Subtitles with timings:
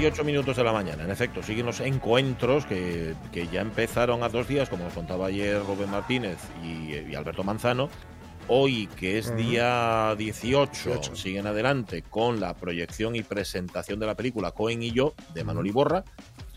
[0.00, 4.22] Y 8 minutos de la mañana, en efecto, siguen los encuentros que, que ya empezaron
[4.22, 7.88] a dos días, como nos contaba ayer Rubén Martínez y, y Alberto Manzano.
[8.46, 9.36] Hoy, que es Ujú.
[9.36, 11.16] día 18, 18.
[11.16, 15.66] siguen adelante con la proyección y presentación de la película Cohen y yo, de Manuel
[15.66, 16.04] Iborra.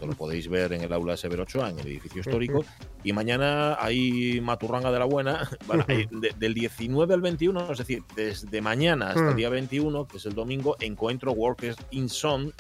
[0.02, 2.66] Esto lo podéis ver en el aula Severo Ochoa, en el edificio histórico.
[3.04, 7.78] Y mañana hay Maturranga de la Buena, bueno, hay de- del 19 al 21, es
[7.78, 9.38] decir, desde mañana hasta el Mm.
[9.38, 12.52] día 21, que es el domingo, encuentro Workers in Son.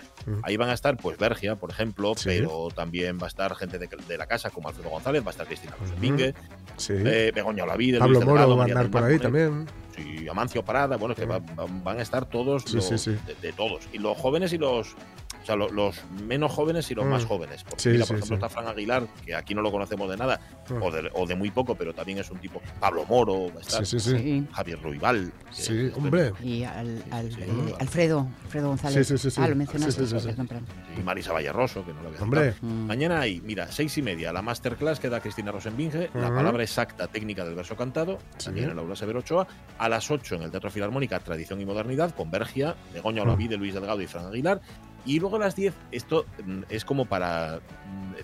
[0.43, 2.25] Ahí van a estar, pues, Bergia, por ejemplo, Sí.
[2.29, 5.31] pero también va a estar gente de, de la casa, como Alfredo González, va a
[5.31, 5.85] estar Cristina Ujú.
[5.85, 6.35] Rosenbingue,
[6.77, 6.93] Sí.
[6.95, 9.65] eh, Begoña Olavide, Pablo Luis Moro Delgado, va a andar por ahí también.
[9.95, 12.99] sí, Amancio Parada, bueno, es que va- van, van a estar todos Sí, los- sí,
[12.99, 13.17] sí.
[13.25, 13.89] De, de todos.
[13.91, 14.95] Y los jóvenes y los.
[15.41, 15.95] O sea, lo- los,
[16.27, 17.09] menos jóvenes y los Mm.
[17.09, 17.63] más jóvenes.
[17.63, 18.43] Porque Sí, mira, sí, por ejemplo, sí.
[18.45, 20.39] está Fran Aguilar, que aquí no lo conocemos de nada,
[20.69, 20.81] Mm.
[20.83, 22.61] o, de, o de muy poco, pero también es un tipo.
[22.79, 23.85] Pablo Moro, va a estar.
[23.85, 24.17] Sí, sí, sí.
[24.17, 24.47] Sí.
[24.53, 25.31] Javier Ruibal.
[25.51, 26.33] Sí, hombre.
[26.43, 27.73] Y al, al- Sí, eh, sí.
[27.79, 29.07] Alfredo, Alfredo González.
[29.07, 29.41] Sí, sí, sí, sí.
[29.43, 29.91] Ah, lo mencionaste.
[29.93, 30.27] Sí, sí, sí, sí.
[30.27, 30.65] perdón, perdón.
[30.97, 32.53] Y Marisa Valleroso, que no lo había Hombre.
[32.61, 32.85] Mm.
[32.85, 37.07] Mañana hay, mira, seis y media, la masterclass que da Cristina Rosenbinge, la palabra exacta
[37.07, 38.45] técnica del verso cantado, Sí.
[38.45, 39.47] también en el aula Severo Ochoa,
[39.79, 43.27] a las 8 en el Teatro Filarmónica, Tradición y Modernidad, con Bergia, Begoña Mm.
[43.27, 44.61] Olavide, Luis Delgado y Fran Aguilar.
[45.05, 47.59] Y luego a las 10, esto mm, es como para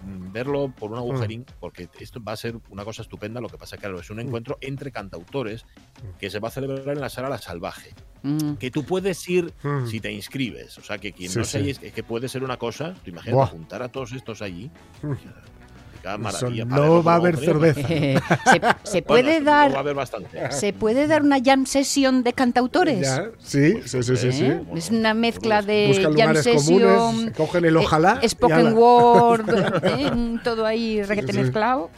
[0.03, 3.41] mm, verlo por un agujerín, porque esto va a ser una cosa estupenda.
[3.41, 5.65] Lo que pasa, claro, es un encuentro entre cantautores
[6.19, 7.93] que se va a celebrar en la sala La Salvaje.
[8.23, 8.53] Mm.
[8.55, 9.87] Que tú puedes ir Mm.
[9.87, 10.77] si te inscribes.
[10.77, 11.51] O sea, que quien Sí, no sí.
[11.63, 13.47] sé, es, es que puede ser una cosa, tú imagínate, Buah.
[13.47, 14.69] juntar a todos estos allí.
[15.01, 15.13] Mm.
[16.15, 17.81] Eso maravilla, no va a por haber cerveza.
[17.89, 18.19] Eh,
[18.83, 20.51] ¿Se, se puede Bueno, esto Va a dar haber bastante.
[20.51, 23.01] se puede dar una jam session de cantautores?
[23.01, 24.45] Ya, sí, sí, sí, sí, sí.
[24.45, 24.61] ¿Eh?
[24.75, 28.19] Es una mezcla de Buscan jam lugares session, comunes, cogen el ojalá.
[28.21, 29.49] eh, y spoken word,
[29.83, 31.39] eh, todo ahí requete sí.
[31.39, 31.89] mezclado.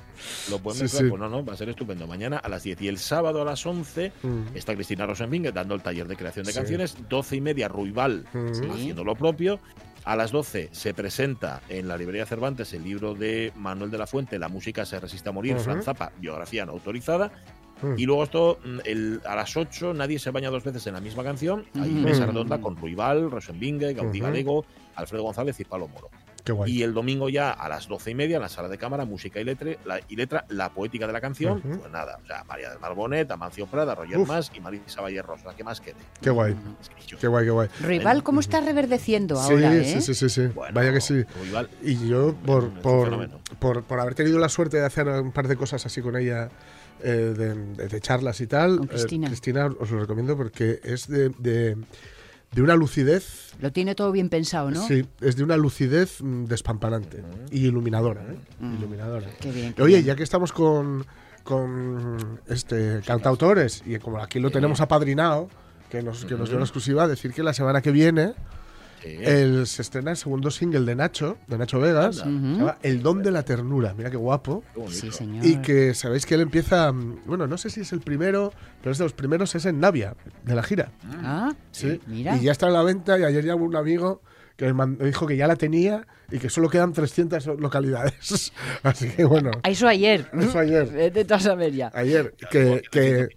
[0.50, 1.10] Lo pueden Sí, mezclar, sí.
[1.10, 2.06] pues no, no, va a ser estupendo.
[2.06, 4.42] Mañana a las 10 y el sábado a las 11 Mm.
[4.56, 6.58] está Cristina Rosenbinge dando el taller de creación de Sí.
[6.58, 6.98] canciones.
[7.08, 8.54] 12 y media, Ruibal Mm.
[8.54, 8.62] Sí.
[8.70, 9.60] haciendo lo propio.
[10.06, 14.08] A las 12 se presenta en la librería Cervantes el libro de Manuel de la
[14.08, 15.58] Fuente, La música se resiste a morir.
[15.60, 17.32] Fran Zappa, biografía no autorizada.
[17.82, 17.94] Mm.
[17.98, 21.00] Y luego esto, mm, el- a las 8, nadie se baña dos veces en la
[21.00, 21.66] misma canción.
[21.76, 22.04] Hay Mm.
[22.04, 24.20] mesa redonda con Ruibal, Rosenbinge, Gaudí.
[24.20, 24.66] Galego,
[24.96, 26.10] Alfredo González y Palo Moro.
[26.50, 26.72] Qué guay.
[26.78, 29.40] Y el domingo ya a las doce y media en la sala de cámara, música
[29.40, 31.62] y letra, la, y letra, la poética de la canción.
[31.62, 34.28] Pues nada, o sea, María del Mar Bonet, Amancio Prada, Roger Uf.
[34.28, 35.54] Mas y Marisa Valle Rosa.
[35.56, 35.98] ¿Qué más quede?
[36.20, 36.56] Qué guay.
[36.82, 37.70] Es que yo- Qué guay, qué guay.
[37.82, 39.86] Rival, ¿cómo está reverdeciendo Sí, ahora, eh?
[39.86, 40.48] sí, sí, sí, sí.
[40.48, 41.24] Bueno, Vaya que sí.
[41.84, 45.56] Y yo, por, por, por, por haber tenido la suerte de hacer un par de
[45.56, 46.50] cosas así con ella,
[47.04, 49.28] eh, de, de- de charlas y tal, Con eh, Cristina.
[49.28, 51.78] Cristina os lo recomiendo porque es de, de,
[52.52, 53.54] de una lucidez.
[53.60, 54.86] Lo tiene todo bien pensado, ¿no?
[54.88, 58.22] Sí, es de una lucidez mm, despampanante y iluminadora.
[58.22, 58.38] ¿eh?
[58.60, 58.78] Mm.
[58.78, 59.28] Iluminadora.
[59.40, 59.74] Qué bien.
[59.74, 60.06] qué Oye, bien.
[60.06, 61.06] ya que estamos con,
[61.44, 65.50] con este cantautores y como aquí lo tenemos apadrinado,
[65.90, 68.34] que nos, que nos dio la exclusiva, decir que la semana que viene
[69.04, 69.18] sí.
[69.22, 73.22] el, se estrena el segundo single de Nacho, de Nacho Vegas, se llama El don
[73.24, 74.64] de la ternura, mira qué guapo.
[74.76, 74.92] Qué.
[74.92, 75.46] Sí, señor.
[75.46, 78.92] Y que sabéis que él empieza, mm, bueno, no sé si es el primero, pero
[78.92, 80.16] es de los primeros, es en Navia,
[80.46, 80.92] de la gira.
[81.24, 82.00] Ah, Sí.
[82.08, 82.36] mira.
[82.38, 84.22] Y ya está en la venta y ayer llamó un amigo
[84.58, 88.52] que me dijo que ya la tenía y que solo quedan 300 localidades.
[88.84, 90.30] Así que bueno, Eso ayer.
[90.38, 90.86] eso ayer.
[91.14, 91.90] Vete a saber ya.
[91.94, 93.30] Ayer, que, que,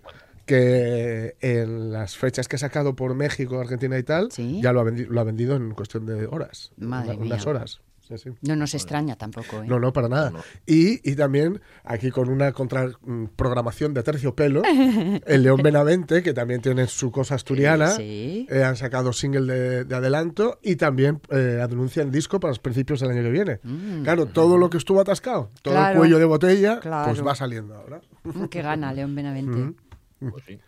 [0.47, 4.61] que en las fechas que ha sacado por México, Argentina y tal, Sí.
[4.63, 6.73] ya lo ha, vendi- lo ha vendido en cuestión de horas.
[6.77, 7.51] Madre una- unas mía.
[7.51, 7.81] horas.
[8.09, 8.31] Sí, sí.
[8.43, 9.67] No nos extraña tampoco, ¿eh?
[9.67, 10.31] No, no, para nada.
[10.31, 10.45] No, no.
[10.67, 14.63] Y, y también aquí con una contraprogramación de terciopelo,
[15.25, 18.47] el León Benavente, que también tiene su cosa asturiana, Sí.
[18.51, 23.01] eh, han sacado single de, de adelanto y también eh, anuncian disco para los principios
[23.01, 23.61] del año que viene.
[23.63, 24.03] Mm.
[24.03, 25.93] Claro, todo lo que estuvo atascado, todo Claro.
[25.93, 27.13] el cuello de botella, Claro.
[27.13, 28.01] pues va saliendo ahora.
[28.25, 29.75] Mm, Qué gana, León Benavente.
[30.47, 30.61] sí.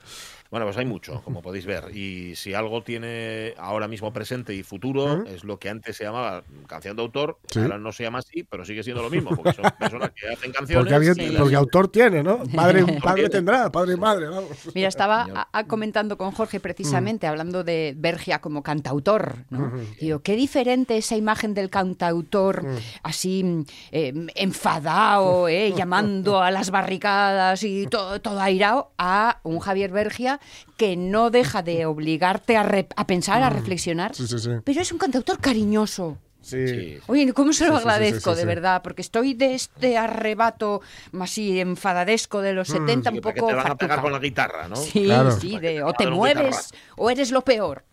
[0.55, 1.91] Bueno, pues hay mucho, como podéis ver.
[1.97, 6.45] Y si algo tiene ahora mismo presente y futuro, es lo que antes se llamaba
[6.69, 7.41] canción de autor.
[7.51, 7.59] Sí.
[7.59, 10.53] Ahora no se llama así, pero sigue siendo lo mismo, porque son personas que hacen
[10.53, 10.85] canciones.
[10.85, 12.39] Porque, alguien, y las- porque autor tiene, ¿no?
[12.55, 14.51] Padre, padre tendrá, padre y madre, vamos.
[14.77, 15.39] Mira, estaba Señor.
[15.39, 19.73] a- a comentando con Jorge precisamente, hablando de Bergia como cantautor, ¿no?
[20.01, 22.65] Digo, qué diferente esa imagen del cantautor
[23.03, 29.59] así mm, eh, enfadado, eh, llamando a las barricadas y todo, todo airado, a un
[29.59, 30.39] Javier Bergia
[30.77, 34.51] que no deja de obligarte a, re- a pensar, a reflexionar, Sí, sí, sí.
[34.65, 36.19] pero es un cantautor cariñoso.
[36.41, 36.99] Sí.
[37.07, 38.83] Oye, ¿cómo se lo Sí, sí, sí, agradezco, sí, sí, de verdad?
[38.83, 40.83] Porque estoy de este arrebato
[41.19, 44.13] así enfadadesco de los 70 Sí, un ¿para qué poco te van a pegar con
[44.13, 44.77] la guitarra, no?
[44.77, 45.31] Sí, Claro.
[45.31, 47.85] sí, de, o te mueves o eres lo peor.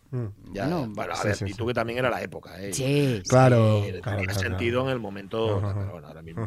[0.51, 1.53] Ya, Bueno, bueno, a sí, ver, sí, y sí.
[1.53, 2.73] tú que también era la época, ¿eh?
[2.73, 4.87] Sí, Claro, Eh, claro, sentido claro.
[4.87, 6.45] en el momento, bueno, ahora mismo.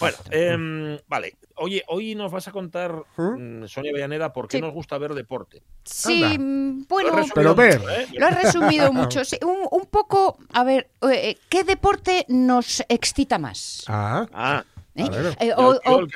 [0.00, 1.36] Bueno, em, vale.
[1.56, 4.60] Oye, hoy nos vas a contar, mm, Sonia Villaneda, por qué Sí.
[4.62, 5.62] nos gusta ver deporte.
[5.84, 6.38] Sí, Anda.
[6.38, 7.78] mm, Lo bueno, Pero ver.
[7.80, 8.06] mucho, ¿eh?
[8.18, 9.24] lo has resumido mucho.
[9.24, 13.84] Sí, un, un poco, a ver, eh, ¿qué deporte nos excita más?
[13.88, 14.64] Ah, Ah,
[14.94, 15.08] ¿Eh?
[15.10, 15.36] ver.
[15.40, 16.06] Eh, o- o-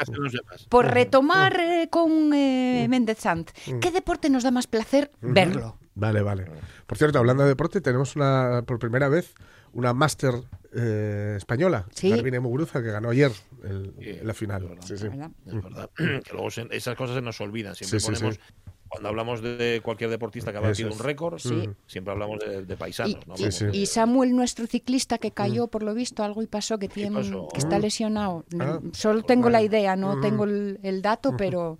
[0.68, 5.76] por retomar eh, con eh, Méndez Sant, ¿qué deporte nos da más placer verlo?
[5.94, 6.46] vale, vale.
[6.86, 9.34] Por cierto, hablando de deporte, tenemos una por primera vez
[9.72, 10.34] una máster
[10.72, 12.10] eh, española, Sí.
[12.10, 13.32] Carmine Muguruza, que ganó ayer
[13.64, 14.62] el- Sí, la final.
[14.62, 14.84] es verdad.
[14.86, 15.08] Sí, sí.
[15.08, 15.30] ¿verdad?
[15.46, 15.90] Es verdad.
[15.96, 17.74] que luego se- esas cosas se nos olvidan.
[17.74, 18.40] Siempre Sí, sí, ponemos, sí.
[18.88, 20.96] cuando hablamos de cualquier deportista que ha batido es.
[20.96, 21.68] un récord, Sí.
[21.86, 23.26] siempre hablamos de, de Y, paisanos.
[23.26, 23.34] ¿no?
[23.72, 27.48] y- Samuel, nuestro ciclista que cayó, por lo visto, algo y pasó, que, tiene, pasó?
[27.52, 28.44] que está lesionado.
[28.60, 31.78] Ah, Solo tengo la idea, no tengo el, el dato, pero...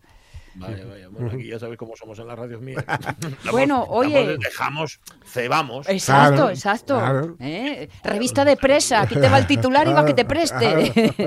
[0.54, 1.08] Vaya, vaya.
[1.08, 2.84] Bueno, aquí ya sabéis cómo somos en las radios mías.
[3.50, 4.36] Bueno, oye.
[4.38, 5.88] Dejamos, cebamos.
[5.88, 6.98] Exacto, Claro, exacto.
[6.98, 7.36] claro.
[7.40, 7.88] ¿Eh?
[8.02, 10.92] Revista de presa, aquí te va el titular y va que te preste.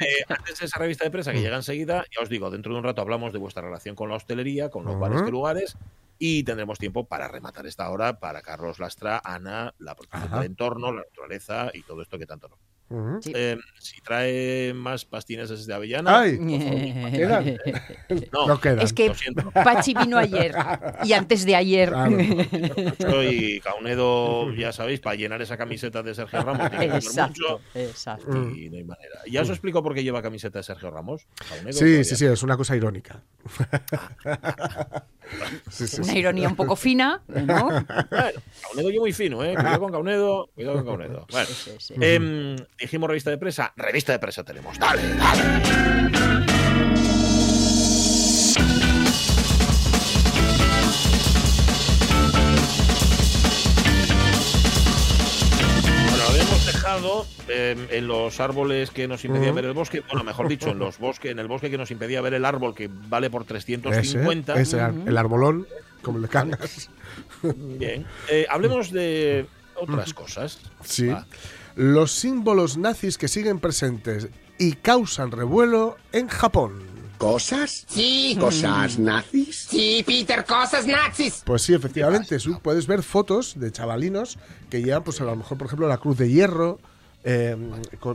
[0.00, 2.78] Eh, antes de esa revista de prensa que llega enseguida, ya os digo, dentro de
[2.78, 5.76] un rato hablamos de vuestra relación con la hostelería, con los bares de lugares,
[6.18, 10.36] y tendremos tiempo para rematar esta hora para Carlos Lastra, Ana, la protección Ajá.
[10.36, 12.48] del entorno, la naturaleza y todo esto que tanto
[13.20, 13.32] Sí.
[13.36, 16.38] Eh, si trae más pastines de avellana, ¡Ay!
[17.12, 17.56] ¿Quedan?
[18.32, 18.80] no, No quedan.
[18.80, 19.12] Es que.
[19.54, 20.54] Pachi vino ayer
[21.04, 21.90] y antes de ayer.
[21.90, 22.16] Claro.
[22.98, 28.50] soy Caunedo, ya sabéis, para llenar esa camiseta de Sergio Ramos tiene Exacto, mucho exacto.
[28.56, 29.20] y no hay manera.
[29.30, 31.26] ¿Ya os explico por qué lleva camiseta de Sergio Ramos?
[31.48, 33.22] Caunedo, Sí, sí, sí, es una cosa irónica.
[35.70, 36.18] Sí, sí, Una sí.
[36.18, 37.64] ironía un poco fina, ¿no?
[37.66, 39.54] Bueno, Caunedo yo muy fino, ¿eh?
[39.54, 41.26] Cuidado con Caunedo, cuidado con Caunedo.
[41.30, 41.94] Bueno, Sí, sí.
[42.00, 44.78] em, dijimos revista de presa, revista de presa tenemos.
[44.78, 46.39] Dale, dale.
[57.48, 59.56] Em, en los árboles que nos impedían Ujú.
[59.56, 62.20] ver el bosque, bueno, mejor dicho, en los bosques, en el bosque que nos impedía
[62.20, 64.60] ver el árbol que vale por Ese, 350.
[64.60, 65.66] ese el arbolón,
[66.02, 66.90] como le cangas.
[67.42, 68.06] Bien.
[68.28, 70.58] Eh, hablemos de otras cosas.
[70.84, 71.08] Sí.
[71.08, 71.26] Va.
[71.76, 74.28] Los símbolos nazis que siguen presentes
[74.58, 76.82] y causan revuelo en Japón.
[77.20, 77.84] ¿Cosas?
[77.86, 78.34] Sí.
[78.40, 79.66] ¿Cosas nazis?
[79.68, 81.42] Sí, Peter, cosas nazis.
[81.44, 84.38] Pues sí, efectivamente, puedes ver fotos de chavalinos
[84.70, 86.78] que llevan, pues a lo mejor, por ejemplo, la cruz de hierro,
[87.24, 87.56] eh,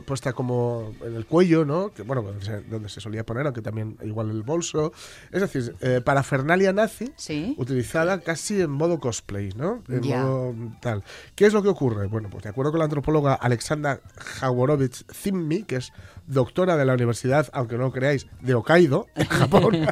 [0.04, 1.92] puesta como en el cuello, ¿no?
[1.92, 4.92] Que bueno, donde se, donde se solía poner, aunque también igual el bolso.
[5.30, 7.54] Es decir, eh, parafernalia nazi Sí.
[7.58, 9.82] utilizada casi en modo cosplay, ¿no?
[9.88, 11.04] En modo tal.
[11.34, 12.06] ¿Qué es lo que ocurre?
[12.08, 15.92] Bueno, pues de acuerdo con la antropóloga Alexandra Jaworowicz Zimmi, que es
[16.26, 19.86] doctora de la Universidad, aunque no lo creáis, de Hokkaido, en Japón.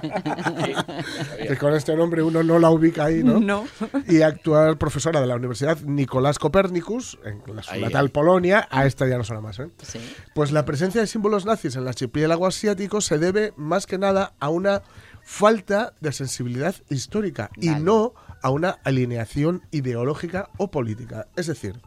[1.46, 3.40] que con este nombre uno no la ubica ahí, ¿no?
[3.40, 3.64] No.
[4.08, 8.10] Y actual profesora de la Universidad Nicolás Copernicus, en la, su natal.
[8.10, 8.66] Polonia.
[8.70, 9.68] A esta ya no suena más, ¿eh?
[9.82, 9.98] Sí.
[10.34, 14.34] Pues la presencia de símbolos nazis en el archipiélago asiático se debe más que nada
[14.40, 14.82] a una
[15.22, 21.28] falta de sensibilidad histórica y no a una alineación ideológica o política.
[21.36, 21.80] Es decir,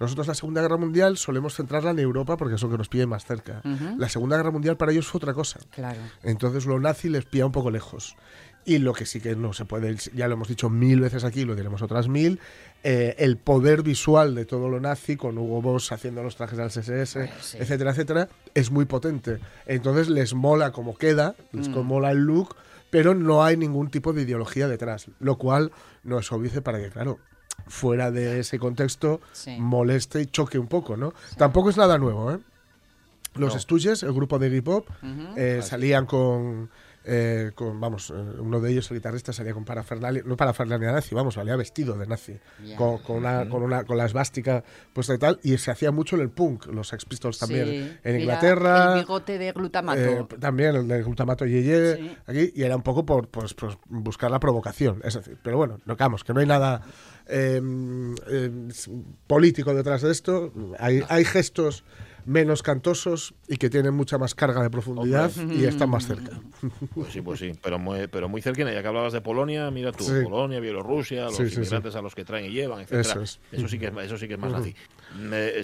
[0.00, 3.06] nosotros la Segunda Guerra Mundial solemos centrarla en Europa porque es lo que nos pide
[3.06, 3.60] más cerca.
[3.98, 5.60] La Segunda Guerra Mundial para ellos fue otra cosa.
[5.70, 6.00] Claro.
[6.22, 8.16] Entonces lo nazi les pilla un poco lejos.
[8.64, 11.44] Y lo que sí que no se puede, ya lo hemos dicho mil veces aquí,
[11.44, 12.40] lo diremos otras mil,
[12.82, 16.68] eh, el poder visual de todo lo nazi, con Hugo Boss haciendo los trajes del
[16.68, 17.58] SS, sí.
[17.58, 19.38] etcétera, etcétera, es muy potente.
[19.66, 22.54] Entonces les mola como queda, les mola el look,
[22.90, 25.72] pero no hay ningún tipo de ideología detrás, lo cual
[26.04, 27.18] no es obvio para que, claro,
[27.66, 29.56] fuera de ese contexto Sí.
[29.58, 31.12] moleste y choque un poco, ¿no?
[31.36, 32.38] Tampoco es nada nuevo, ¿eh?
[33.34, 33.60] Los No.
[33.60, 35.34] Stooges, el grupo de hip hop, Ujú.
[35.36, 36.68] eh, salían con,
[37.04, 41.14] eh, con, vamos, eh, uno de ellos, el guitarrista, salía con parafernalia, no parafernalia nazi,
[41.14, 42.76] vamos, salía vestido de nazi, Ya.
[42.76, 46.16] con, con una, con una, con la esvástica puesta y tal, y se hacía mucho
[46.16, 47.98] en el punk, los Sex Pistols también, Sí.
[48.02, 48.94] en Inglaterra.
[48.94, 50.00] El bigote de glutamato.
[50.00, 52.16] eh, también el de glutamato yeye Sí.
[52.26, 55.78] aquí y era un poco por pues, pues, buscar la provocación es decir pero bueno
[55.86, 56.82] no que no hay nada
[57.30, 57.60] eh,
[58.28, 58.50] eh,
[59.26, 61.84] político detrás de esto hay, hay gestos
[62.26, 66.38] menos cantosos y que tienen mucha más carga de profundidad y están más cerca.
[66.94, 68.72] Pues sí, pues sí, pero muy, pero muy cerquina.
[68.72, 70.12] Ya que hablabas de Polonia, mira tú, Sí.
[70.22, 71.56] Polonia, Bielorrusia, los Sí, sí, sí.
[71.56, 73.00] inmigrantes a los que traen y llevan, etcétera.
[73.00, 73.70] Eso Eso, es.
[73.70, 74.74] sí que es, eso sí que es más nazi.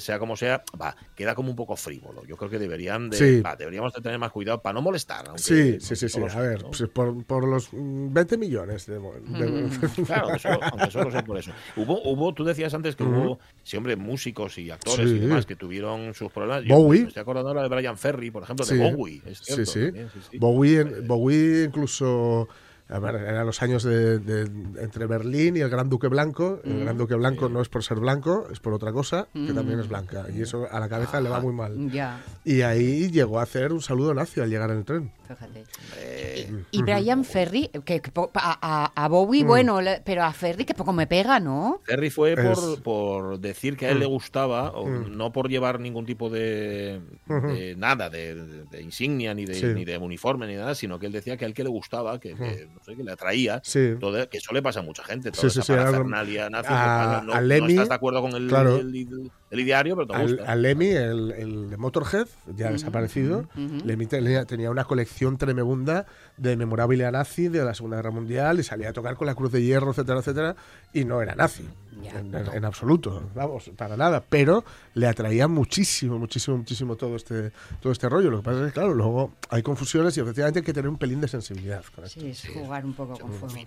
[0.00, 2.24] Sea como sea, va, queda como un poco frívolo.
[2.26, 3.40] Yo creo que deberían de, Sí.
[3.40, 5.26] va, deberíamos de tener más cuidado para no molestar.
[5.36, 6.20] Sí, sí, sí, sí.
[6.20, 6.70] A ver, ¿no?
[6.70, 9.68] pues por, por los mm, 20 millones de, de-
[10.06, 11.52] Claro, aunque solo, aunque solo sea por eso.
[11.76, 15.16] Hubo, hubo, tú decías antes que hubo, sí, hombre, músicos y actores Sí.
[15.16, 16.64] y demás que tuvieron sus problemas.
[16.64, 17.02] Yo Bowie.
[17.02, 19.22] Me estoy acordando ahora de Brian Ferry, por ejemplo, de Bowie.
[19.26, 20.38] Es Sí, cierto, sí.
[20.38, 22.48] Bowie, en- Bowie incluso.
[22.88, 24.42] A ver, eran los años de, de-
[24.80, 26.60] entre Berlín y el Gran Duque Blanco.
[26.64, 29.80] El Gran Duque Blanco no es por ser blanco, es por otra cosa, que también
[29.80, 30.26] es blanca.
[30.32, 31.90] Y eso a la cabeza le va muy mal.
[31.90, 35.12] Ya, Y ahí llegó a hacer un saludo nazi al llegar en el tren.
[35.26, 35.64] fíjate.
[35.98, 39.46] Eh, Y Brian Ferry, que, que a, a- Bowie, Mm.
[39.48, 41.80] bueno, le- pero a Ferry que poco me pega, ¿no?
[41.84, 42.82] Ferry fue por, Es- Mm.
[42.82, 47.74] por decir que a él le gustaba, o no por llevar ningún tipo de, de
[47.76, 49.66] nada, de, de- de insignia, ni de, Sí.
[49.66, 52.20] ni de uniforme, ni nada, sino que él decía que a él que le gustaba,
[52.20, 53.94] que, que, no sé, que le atraía, Sí.
[53.98, 55.92] todo- que eso le pasa a mucha gente, Sí, toda sí, esa sí, era algo-
[55.92, 58.76] parafernalia nazi, que a- pasa, no, a no Lemmy, estás de acuerdo con el, claro.
[58.76, 60.52] el, el- el ideario, pero te Al, gusta.
[60.52, 63.48] a Lemmy, el, el de Motorhead, ya desaparecido,
[63.84, 66.04] Lemmy tenía, tenía una colección tremenda
[66.36, 69.52] de memorabilia nazi de la Segunda Guerra Mundial y salía a tocar con la Cruz
[69.52, 70.56] de Hierro, etcétera, etcétera,
[70.92, 71.64] y no era nazi.
[72.08, 74.22] En, absoluto, vamos, para nada.
[74.28, 78.30] Pero le atraía muchísimo, muchísimo, muchísimo todo este, todo este rollo.
[78.30, 80.98] Lo que pasa es que, claro, luego hay confusiones y efectivamente hay que tener un
[80.98, 82.20] pelín de sensibilidad con esto.
[82.20, 83.66] Sí, es jugar un poco con fuego.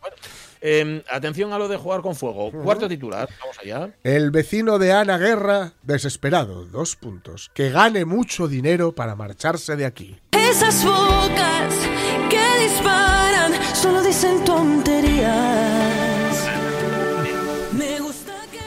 [0.00, 0.16] Bueno,
[0.60, 2.50] eh, atención a lo de jugar con fuego.
[2.50, 3.90] Cuarto titular, vamos allá.
[4.02, 7.50] El vecino de Ana Guerra, desesperado, dos puntos.
[7.54, 10.18] Que gane mucho dinero para marcharse de aquí.
[10.32, 11.74] Esas bocas
[12.30, 14.97] que disparan solo dicen tonterías.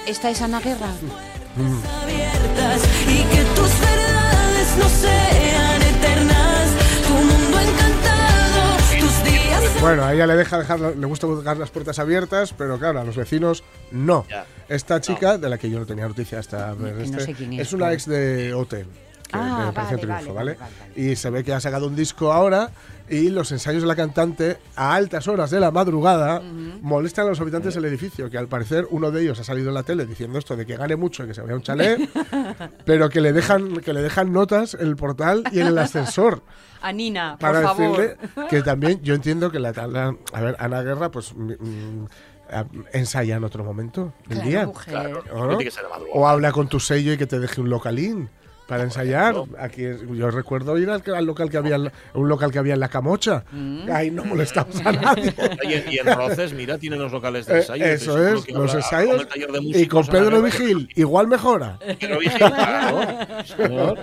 [0.07, 0.87] ¿Esta es Ana Guerra?
[1.55, 6.69] puertas abiertas y que tus verdades no sean eternas.
[7.07, 9.81] Tu mundo encantado, tus días.
[9.81, 13.03] Bueno, a ella le deja dejar, le gusta dejar las puertas abiertas, pero claro, a
[13.03, 14.25] los vecinos no.
[14.69, 17.33] Esta chica, de la que yo no tenía noticia hasta ver que no este, sé
[17.33, 18.87] quién es, una ex de Hotel.
[19.31, 20.55] Que Ah, vale, Triunfo, vale, ¿vale?
[20.59, 22.69] vale, vale, Y se ve que ha sacado un disco ahora
[23.09, 26.41] y los ensayos de la cantante a altas horas de la madrugada
[26.81, 29.75] molestan a los habitantes del edificio, que al parecer uno de ellos ha salido en
[29.75, 32.09] la tele diciendo esto de que gane mucho y que se vaya a un chalet,
[32.85, 36.41] pero que le dejan que le dejan notas en el portal y en el ascensor
[36.81, 37.97] A Nina, por para favor.
[37.99, 38.17] decirle
[38.49, 42.07] que también yo entiendo que la tabla a ver Ana Guerra pues mm, mm,
[42.51, 44.93] a- ensaya en otro momento del Claro, día mujer.
[44.93, 45.57] Claro, ¿o, no?
[46.13, 48.29] o habla con tu sello y que te deje un localín
[48.71, 52.29] para ensayar aquí es- yo recuerdo ir al, al local que había en la- un
[52.29, 53.91] local que había en la Camocha Mm.
[53.91, 57.55] ahí no molestamos a nadie Y en, y en Roces, mira, tienen los locales de
[57.55, 57.85] Eh, ensayo.
[57.85, 59.27] eso estoy seguro es, que los ensayos
[59.73, 60.41] de y con Pedro.
[60.41, 63.95] Vigil igual mejora Pedro Vigil, claro.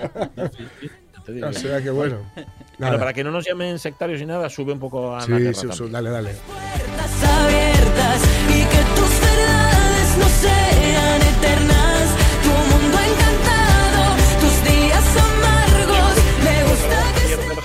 [1.49, 2.45] O sea que bueno Pero
[2.77, 2.99] nada.
[2.99, 5.67] para que no nos llamen sectarios y nada, sube un poco a sí, Ana sí,
[5.71, 11.78] sí, dale dale puertas abiertas y que tus verdades no sean eternas.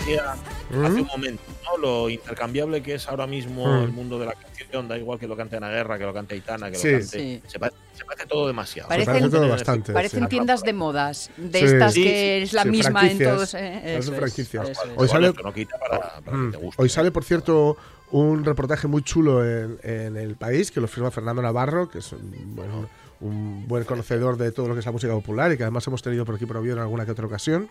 [0.06, 1.76] Bergia hace un momento, ¿no?
[1.78, 3.82] Lo intercambiable que es ahora mismo Mm.
[3.84, 6.34] el mundo de la canción, da igual que lo cante Ana Guerra, que lo cante
[6.34, 6.88] Aitana, que Sí.
[6.90, 7.06] lo cante.
[7.18, 7.42] Sí.
[7.46, 8.88] Se, parece, se parece todo demasiado.
[8.88, 10.28] Parece- Se parece todo bastante Parecen sí.
[10.28, 11.64] tiendas de modas, de Sí.
[11.64, 13.54] estas Sí, que sí, es la sí, misma en todos.
[13.54, 14.68] eh, Parecen es, franquicias.
[14.70, 14.90] eso es.
[14.96, 16.58] Hoy sale- no para, para.
[16.76, 17.76] Hoy por cierto,
[18.11, 22.12] un reportaje muy chulo en, en El País, que lo firma Fernando Navarro, que es
[22.12, 22.68] un buen,
[23.21, 26.02] un buen conocedor de todo lo que es la música popular y que además hemos
[26.02, 27.68] tenido por aquí por en alguna que otra ocasión,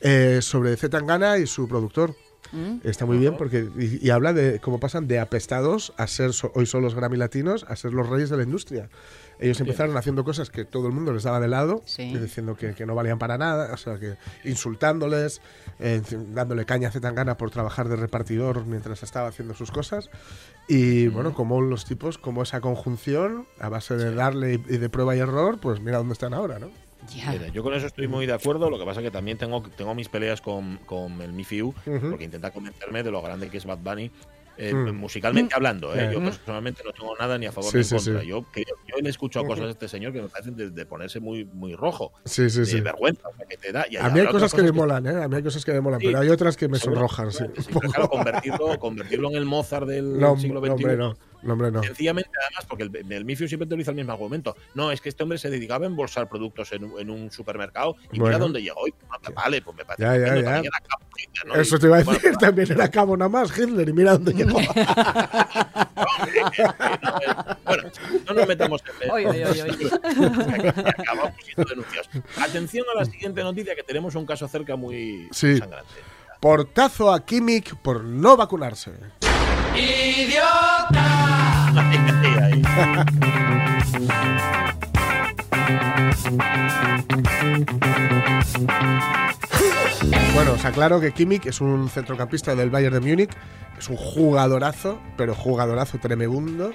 [0.00, 2.14] eh, sobre Z Tangana y su productor.
[2.52, 2.86] Mm.
[2.86, 6.52] Está muy bien porque y, y habla de cómo pasan de apestados a ser so-
[6.54, 8.90] hoy son los Grammy latinos a ser los reyes de la industria.
[9.38, 12.16] Ellos empezaron haciendo cosas que todo el mundo les daba de lado, Sí.
[12.16, 14.14] diciendo que, que no valían para nada, o sea, que
[14.44, 15.40] insultándoles,
[15.80, 16.00] eh,
[16.32, 20.10] dándole caña a Zetangana por trabajar de repartidor mientras estaba haciendo sus cosas.
[20.68, 24.88] Y bueno, como los tipos, como esa conjunción, a base de darle y y de
[24.88, 26.70] prueba y error, pues mira dónde están ahora, ¿no?
[27.14, 28.70] Mira, yo con eso estoy muy de acuerdo.
[28.70, 32.08] Lo que pasa que también tengo, tengo mis peleas con, con el Mifiu, Ujú.
[32.10, 34.10] porque intenta convencerme de lo grande que es Bad Bunny.
[34.56, 34.94] Eh, Mm.
[34.96, 36.10] musicalmente hablando, ¿eh?
[36.12, 38.20] Yo personalmente no tengo nada ni a favor Sí, ni en contra.
[38.20, 38.26] sí.
[38.28, 38.46] Yo,
[38.86, 41.74] yo le escucho cosas de este señor que me parecen de, de ponerse muy, muy
[41.74, 42.80] rojo, Sí, sí, de sí.
[42.80, 43.84] vergüenza que te da.
[43.90, 45.22] Y A mí hay cosas que me molan, ¿eh?
[45.22, 47.44] A mí hay cosas que me molan, pero hay otras que me sonrojan, sí.
[47.92, 50.70] claro, convertirlo, convertirlo en el Mozart del No, siglo no, XXI.
[50.72, 51.16] hombre, no.
[51.44, 51.82] No, hombre, no.
[51.82, 54.56] Sencillamente, además, porque el, el Mifiu siempre te utiliza el mismo argumento.
[54.74, 57.96] No, es que este hombre se dedicaba a embolsar productos en, un- en un supermercado
[58.12, 58.24] y Bueno.
[58.36, 58.86] mira dónde llegó.
[58.88, 61.54] Y, no, vale, pues me parece Ya, ya, era Hitler, ¿no?
[61.54, 64.32] Eso te iba a bueno, decir, también era cabo nada más Hitler y mira dónde
[64.44, 64.56] llegó.
[64.56, 64.74] hombre,
[67.64, 67.82] bueno,
[68.26, 69.88] no nos metamos en Oye, oye, oye, oye.
[70.98, 72.08] Acabamos siendo denunciados.
[72.38, 75.58] Atención a la siguiente noticia, que tenemos un caso cerca muy Sí.
[75.58, 75.90] sangrante.
[76.40, 78.92] Portazo a Kimmich por no vacunarse.
[79.74, 80.14] Ahí.
[90.34, 93.30] Bueno, os aclaro que Kimmich es un centrocampista del Bayern de Múnich,
[93.78, 96.72] es un jugadorazo, pero jugadorazo tremendo.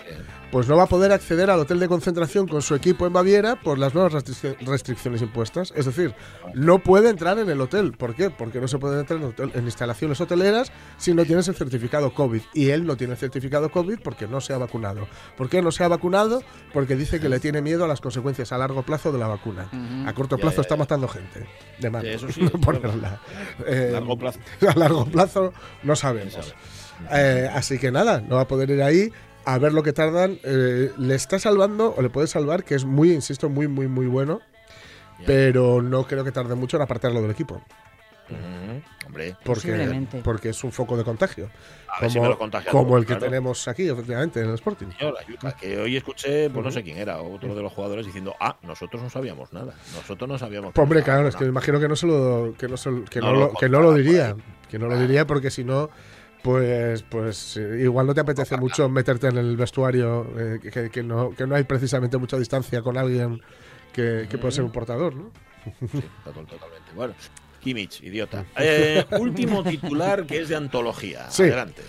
[0.51, 3.55] Pues no va a poder acceder al hotel de concentración con su equipo en Baviera
[3.55, 5.71] por las nuevas restric- restricciones impuestas.
[5.75, 6.15] Es decir,
[6.55, 7.91] no puede entrar en el hotel.
[7.91, 8.31] ¿Por qué?
[8.31, 12.15] Porque no se puede entrar en, hotel- en instalaciones hoteleras si no tienes el certificado
[12.15, 12.41] COVID.
[12.55, 15.07] Y él no tiene el certificado COVID porque no se ha vacunado.
[15.37, 16.41] ¿Por qué no se ha vacunado?
[16.73, 19.69] Porque dice que le tiene miedo a las consecuencias a largo plazo de la vacuna.
[20.07, 20.79] A corto Ya, plazo ya, está ya.
[20.79, 21.45] matando gente.
[21.79, 22.07] De mano.
[22.09, 23.21] Eso sí, No ponerla.
[23.65, 24.39] Eh, A largo plazo.
[24.67, 25.53] a largo plazo
[25.83, 26.33] no sabemos.
[26.33, 26.53] sabe.
[27.11, 29.11] Eh, así que nada, no va a poder ir ahí
[29.45, 30.39] a ver lo que tardan.
[30.43, 34.07] Eh, le está salvando, o le puede salvar, que es muy, insisto, muy, muy, muy
[34.07, 34.41] bueno.
[35.25, 37.61] Pero no creo que tarde mucho en apartarlo del equipo.
[39.05, 41.49] Hombre, Porque, porque es un foco de contagio.
[41.87, 43.25] a ver si me lo contagia como todo, el que claro.
[43.25, 44.87] tenemos aquí, efectivamente, en el Sporting.
[44.97, 48.35] Señor, ayuda, que hoy escuché, pues no sé quién era, otro de los jugadores diciendo,
[48.39, 50.73] ah, nosotros no sabíamos nada, nosotros no sabíamos.
[50.73, 52.89] Pues, hombre, nada, claro, es que me imagino que no se lo, que no, se
[53.09, 54.27] que No no lo lo, que no lo contaba por diría.
[54.27, 54.35] ahí.
[54.69, 55.89] Que no lo diría porque si no,
[56.43, 61.47] pues, pues igual no te apetece mucho meterte en el vestuario, eh, que- no, que
[61.47, 63.41] no hay precisamente mucha distancia con alguien
[63.91, 65.31] que, que puede ser un portador, ¿no?
[65.65, 66.91] Sí, total- totalmente.
[66.95, 67.13] Bueno,
[67.59, 68.45] Kimmich, idiota.
[68.57, 71.29] Eh, último titular que es de antología.
[71.29, 71.43] Sí.
[71.43, 71.81] Adelante.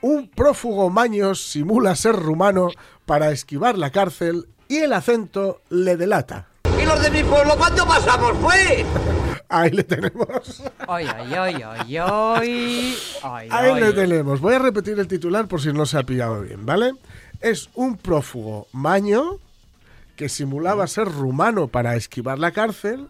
[0.00, 2.70] Un prófugo maños simula ser rumano
[3.06, 6.48] para esquivar la cárcel y el acento le delata.
[6.80, 8.84] ¿Y los de mi pueblo cuánto pasamos, pues?
[9.48, 10.62] Ahí le tenemos.
[10.88, 12.96] Ay, ay, ay, ay, ay.
[13.22, 14.40] Ay, Ahí le tenemos.
[14.40, 16.94] Voy a repetir el titular por si no se ha pillado bien, ¿vale?
[17.40, 19.38] Es un prófugo maño
[20.16, 23.08] que simulaba ser rumano para esquivar la cárcel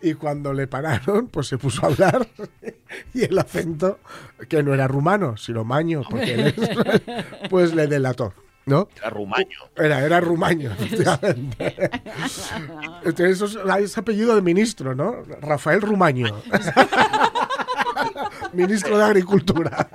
[0.00, 2.26] y cuando le pararon, pues se puso a hablar
[3.14, 3.98] y el acento,
[4.48, 8.32] que no era rumano, sino maño, porque él es- pues le delató,
[8.66, 8.88] ¿no?
[8.96, 9.58] Era rumaño.
[9.76, 11.76] Era, era rumaño, efectivamente.
[13.04, 15.22] Entonces, eso es, es apellido de ministro, ¿no?
[15.40, 16.26] Rafael Rumaño.
[18.52, 19.88] ministro de Agricultura.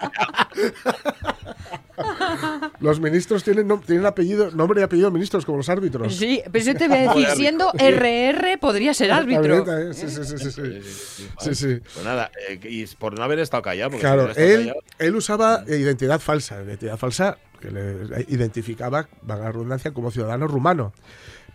[2.84, 6.13] Los ministros tienen, tienen apellido, nombre y apellido de ministros, como los árbitros.
[6.16, 9.63] Sí, pero yo te voy a decir, siendo RR podría ser árbitro.
[9.63, 11.56] También, Sí, sí, sí, sí, sí.
[11.56, 11.80] Sí.
[11.94, 13.92] Pues nada, eh, y por no haber estado callado.
[13.92, 19.46] Porque Claro, si él, callado- él usaba identidad falsa, identidad falsa que le identificaba, valga
[19.46, 20.92] la redundancia, como ciudadano rumano.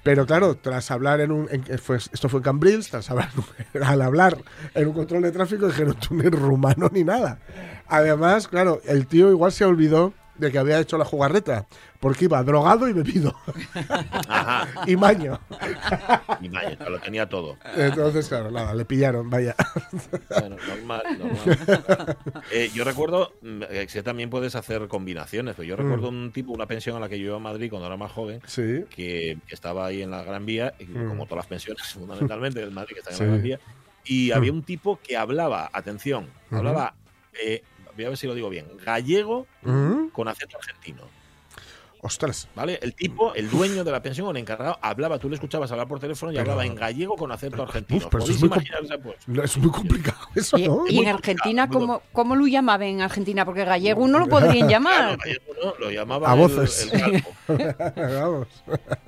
[0.02, 1.48] Pero claro, tras hablar en un.
[1.50, 3.28] en- fue- esto fue en Cambrils, tras hablar,
[3.82, 4.38] al hablar
[4.74, 7.38] en un control de tráfico, dijeron tú ni rumano ni nada.
[7.86, 11.66] Además, claro, el tío igual se olvidó de que había hecho la jugarreta,
[12.00, 13.34] porque iba drogado y bebido.
[14.28, 14.68] Ajá.
[14.86, 15.38] y maño.
[16.40, 17.56] Y vaya, lo tenía todo.
[17.76, 19.54] Entonces, claro, nada, le pillaron, vaya.
[20.30, 22.16] Bueno, normal, normal.
[22.52, 25.54] Eh, yo recuerdo mm, eh, que también puedes hacer combinaciones.
[25.56, 27.86] Pero yo recuerdo un tipo, una pensión a la que yo iba a Madrid cuando
[27.86, 28.84] era más joven, Sí.
[28.90, 31.08] que estaba ahí en la Gran Vía, y Mm.
[31.08, 33.22] como todas las pensiones, fundamentalmente, del Madrid que está en Sí.
[33.24, 33.60] la Gran Vía,
[34.04, 34.36] y Mm.
[34.36, 36.94] había un tipo que hablaba, atención, hablaba,
[37.44, 37.62] eh,
[37.98, 41.02] voy a ver si lo digo bien, gallego Mm, con acento argentino.
[42.00, 42.48] Ostras.
[42.54, 42.78] ¿Vale?
[42.82, 45.88] El tipo, el dueño de la pensión o el encargado, hablaba, tú le escuchabas hablar
[45.88, 47.98] por teléfono y Pero- hablaba en gallego con acento argentino.
[47.98, 49.44] Uf, pero eso Podéis es muy com- imaginarse, pues.
[49.50, 50.84] Es muy complicado eso, Y, ¿no?
[50.88, 53.44] y muy en Argentina, muy ¿cómo, ¿cómo lo llamaban en Argentina?
[53.44, 55.18] Porque gallego no lo podrían Claro, llamar.
[55.18, 56.90] gallego no, lo llamaba A el- voces.
[56.92, 57.18] El, calvo,
[57.96, 58.48] Vamos.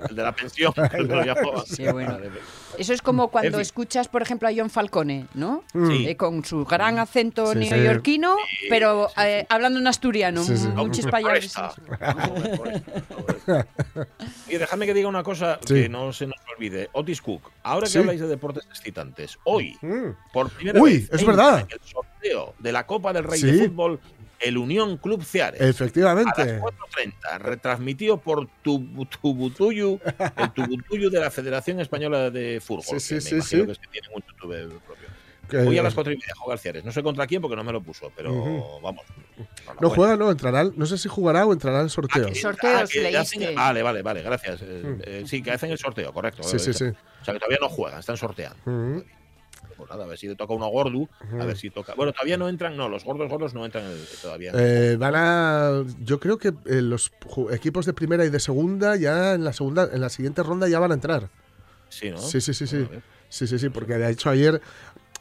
[0.09, 1.63] el de la pensión, lo llamaba.
[1.75, 2.17] Qué bueno.
[2.77, 3.61] Eso es como cuando En fin.
[3.61, 5.63] escuchas, por ejemplo, a John Falcone, ¿no?
[5.73, 6.07] Sí.
[6.07, 7.69] Eh, con su gran acento Sí, sí.
[7.69, 9.21] neoyorquino, Sí, pero sí, sí.
[9.27, 10.67] eh, hablando en asturiano, Sí, sí.
[14.49, 15.73] Y déjame que diga una cosa Sí.
[15.75, 16.89] que no se nos olvide.
[16.93, 17.97] Otis Cook, ahora que Sí.
[17.99, 20.09] habláis de deportes excitantes, hoy, Mm.
[20.33, 21.67] por primera Uy, vez, es verdad.
[21.69, 23.51] el sorteo de la Copa del Rey Sí.
[23.51, 23.99] de Fútbol,
[24.39, 25.61] el Unión Club Ciares.
[25.61, 26.45] A Efectivamente.
[26.45, 28.85] las 4.30, retransmitido por tu,
[29.21, 29.99] Tubutuyu,
[30.37, 32.99] el Tubutuyu de la Federación Española de Fútbol.
[32.99, 33.65] Sí, sí, que me sí, imagino sí.
[33.67, 35.07] que es que tiene un YouTube propio.
[35.51, 36.85] Que- Hoy a las 4 y media juega el Ciares.
[36.85, 39.05] No sé contra quién porque no me lo puso, pero vamos.
[39.81, 40.61] No juega, no, entrará.
[40.61, 42.27] al- No sé si jugará o entrará al sorteo.
[42.31, 44.61] Ah, Sorteos, ah, hacen- Vale, vale, vale, gracias.
[44.61, 45.01] Eh, Mm.
[45.03, 46.41] eh, sí, que hacen el sorteo, correcto.
[46.43, 46.85] Sí, sí, sí.
[46.85, 48.57] O sea, que todavía no juegan, están sorteando.
[48.65, 48.99] Mm.
[49.77, 51.09] Pues nada, a ver si le toca uno gordo,
[51.39, 51.93] a ver si toca.
[51.95, 54.51] Bueno, todavía no entran, no, los gordos gordos no entran el- todavía.
[54.55, 55.83] Eh, van a.
[56.01, 57.11] Yo creo que eh, los
[57.51, 60.79] equipos de primera y de segunda, ya en la segunda, en la siguiente ronda ya
[60.79, 61.29] van a entrar.
[61.89, 62.17] sí, ¿no?
[62.19, 62.87] Sí, sí, sí, sí.
[62.89, 63.01] A.
[63.27, 64.61] Sí, sí, sí, porque de hecho ayer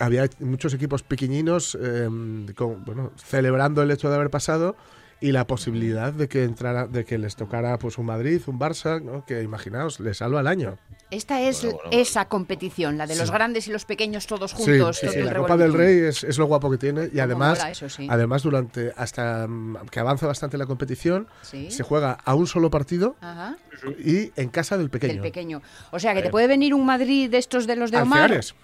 [0.01, 2.09] había muchos equipos pequeñinos eh,
[2.57, 4.75] con- bueno, celebrando el hecho de haber pasado
[5.23, 9.03] y la posibilidad de que entrara, de que les tocara pues un Madrid, un Barça,
[9.03, 9.23] ¿no?
[9.27, 10.79] que imaginaos, les salva el año.
[11.11, 14.97] Esta es Bueno, bueno, esa competición, la de los grandes y los pequeños todos juntos.
[14.97, 15.75] sí, sí, la Copa del.
[15.75, 18.07] Rey es, es lo guapo que tiene y además, mola eso, sí.
[18.09, 21.71] además durante hasta mm, que avanza bastante la competición, Sí.
[21.71, 23.59] se juega a un solo partido Ajá,
[24.03, 25.15] y en casa del pequeño.
[25.15, 25.61] del pequeño.
[25.91, 28.23] O sea, que te puede venir un Madrid de estos de los de Omar.
[28.23, 28.55] Alceares.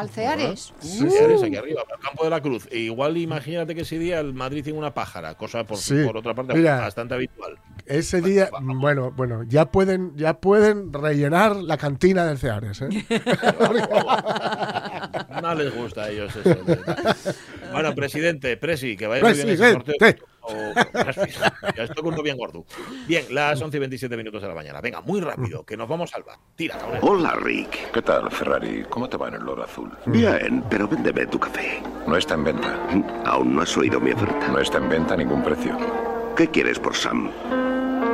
[0.00, 0.72] Alceares.
[0.80, 2.68] Sí, Alceares, aquí arriba, al campo de la Cruz.
[2.70, 6.16] E igual imagínate que ese día el Madrid tiene una pájara, cosa por, Sí, por
[6.16, 6.80] otra parte mira.
[6.80, 7.58] bastante habitual.
[7.86, 12.82] Ese día, bueno, bueno, ya pueden, ya pueden rellenar la cantina del Ceares.
[12.82, 12.88] ¿eh?
[15.42, 16.56] No les gusta a ellos eso.
[17.72, 19.96] Bueno, presidente, Presi, que vaya muy bien ese sorteo.
[21.76, 22.64] Ya estoy con uno bien gordo.
[23.06, 24.80] Bien, las 11 y 27 minutos de la mañana.
[24.80, 26.38] Venga, muy rápido, que nos vamos al bar.
[26.56, 27.00] Tira, cabrón.
[27.02, 27.90] Hola, Rick.
[27.92, 28.84] ¿Qué tal, Ferrari?
[28.88, 29.90] ¿Cómo te va en el loro azul?
[30.06, 31.82] Bien, pero véndeme tu café.
[32.06, 32.78] No está en venta.
[33.26, 34.48] Aún no has oído mi oferta.
[34.48, 35.76] No está en venta a ningún precio.
[36.36, 37.30] ¿Qué quieres por Sam?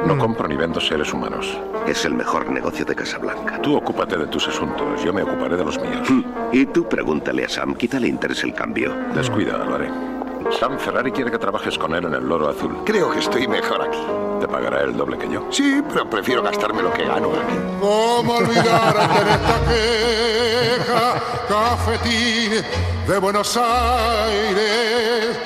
[0.07, 1.59] No compro ni vendo seres humanos.
[1.87, 3.61] Es el mejor negocio de Casablanca.
[3.63, 6.07] Tú ocúpate de tus asuntos, yo me ocuparé de los míos.
[6.53, 8.95] Y tú pregúntale a Sam, quizá le interese el cambio.
[9.15, 9.89] Descuida, lo haré.
[10.51, 12.83] Sam Ferrari quiere que trabajes con él en el loro azul.
[12.85, 13.99] Creo que estoy mejor aquí.
[14.41, 15.47] Te pagará el doble que yo.
[15.51, 17.57] Sí, pero prefiero gastarme lo que gano aquí.
[17.81, 22.65] ¿Cómo olvidar ante esta queja cafetín
[23.07, 25.39] de Buenos Aires?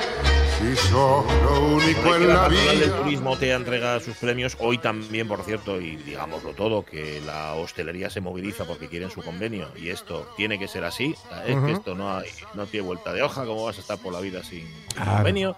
[0.89, 2.97] Sos lo único en la vida.
[3.03, 4.57] turismo te entrega sus premios.
[4.59, 9.21] Hoy también, por cierto, y digámoslo todo, que la hostelería se moviliza porque quieren su
[9.21, 9.67] convenio.
[9.77, 11.15] Y esto tiene que ser así.
[11.45, 13.45] Es que esto no, hay, no tiene vuelta de hoja.
[13.45, 15.11] ¿Cómo vas a estar por la vida sin Claro.
[15.17, 15.55] convenio?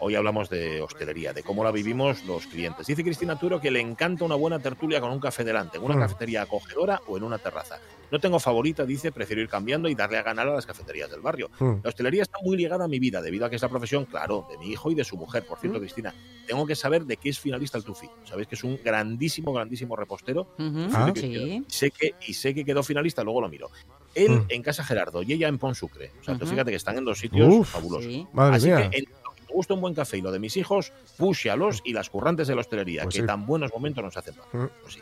[0.00, 2.86] Hoy hablamos de hostelería, de cómo la vivimos los clientes.
[2.86, 5.94] Dice Cristina Turo que le encanta una buena tertulia con un café delante, en una
[5.94, 6.00] Mm.
[6.00, 7.78] cafetería acogedora o en una terraza.
[8.10, 11.20] No tengo favorita, dice, prefiero ir cambiando y darle a ganar a las cafeterías del
[11.20, 11.50] barrio.
[11.58, 11.72] Mm.
[11.82, 14.46] La hostelería está muy ligada a mi vida, debido a que es la profesión, claro,
[14.50, 15.44] de mi hijo y de su mujer.
[15.46, 16.14] Por cierto, Cristina,
[16.46, 18.08] tengo que saber de qué es finalista el Tufi.
[18.24, 20.46] Sabéis que es un grandísimo, grandísimo repostero.
[20.58, 21.12] Ah.
[21.14, 21.64] Sí.
[21.68, 23.70] Sé que, y sé que quedó finalista, luego lo miro.
[24.14, 24.46] Él Mm.
[24.50, 26.12] en Casa Gerardo y ella en Ponsucre.
[26.20, 26.52] O sea, tú Ujú.
[26.52, 27.68] fíjate que están en dos sitios Uf.
[27.70, 28.04] fabulosos.
[28.04, 28.26] Sí.
[28.32, 28.90] Madre Así mía.
[28.90, 31.80] que en lo que me gusta un buen café y lo de mis hijos, pushalos
[31.84, 33.26] y las currantes de la hostelería, Pues que sí.
[33.26, 34.34] tan buenos momentos nos hacen.
[34.52, 34.66] Mm.
[34.82, 35.00] Pues sí.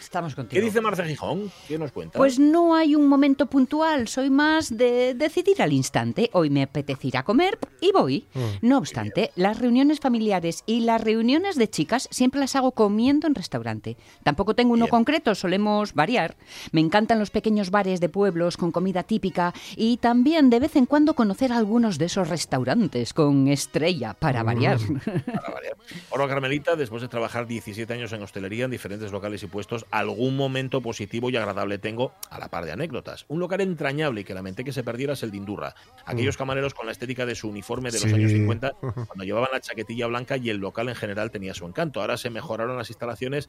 [0.00, 0.60] Estamos contigo.
[0.60, 1.50] ¿Qué dice Marce Gijón?
[1.68, 2.18] ¿Qué nos cuenta?
[2.18, 6.30] Pues no hay un momento puntual, soy más de decidir al instante.
[6.32, 8.26] Hoy me apetece ir a comer y voy.
[8.34, 8.66] Mm.
[8.68, 13.34] No obstante, las reuniones familiares y las reuniones de chicas siempre las hago comiendo en
[13.34, 13.96] restaurante.
[14.22, 14.90] Tampoco tengo uno Bien.
[14.90, 16.36] concreto, solemos variar.
[16.72, 20.86] Me encantan los pequeños bares de pueblos con comida típica y también de vez en
[20.86, 24.78] cuando conocer algunos de esos restaurantes con estrella para variar.
[24.78, 25.76] Para variar.
[26.10, 30.36] Oro Carmelita, después de trabajar 17 años en hostelería en diferentes locales y puestos, algún
[30.36, 33.24] momento positivo y agradable tengo a la par de anécdotas.
[33.28, 35.76] Un local entrañable y que lamenté que se perdiera es el de Indurra.
[36.06, 38.12] Aquellos camareros con la estética de su uniforme de los Sí.
[38.14, 38.72] años 50,
[39.06, 42.00] cuando llevaban la chaquetilla blanca y el local en general tenía su encanto.
[42.00, 43.48] Ahora se mejoraron las instalaciones,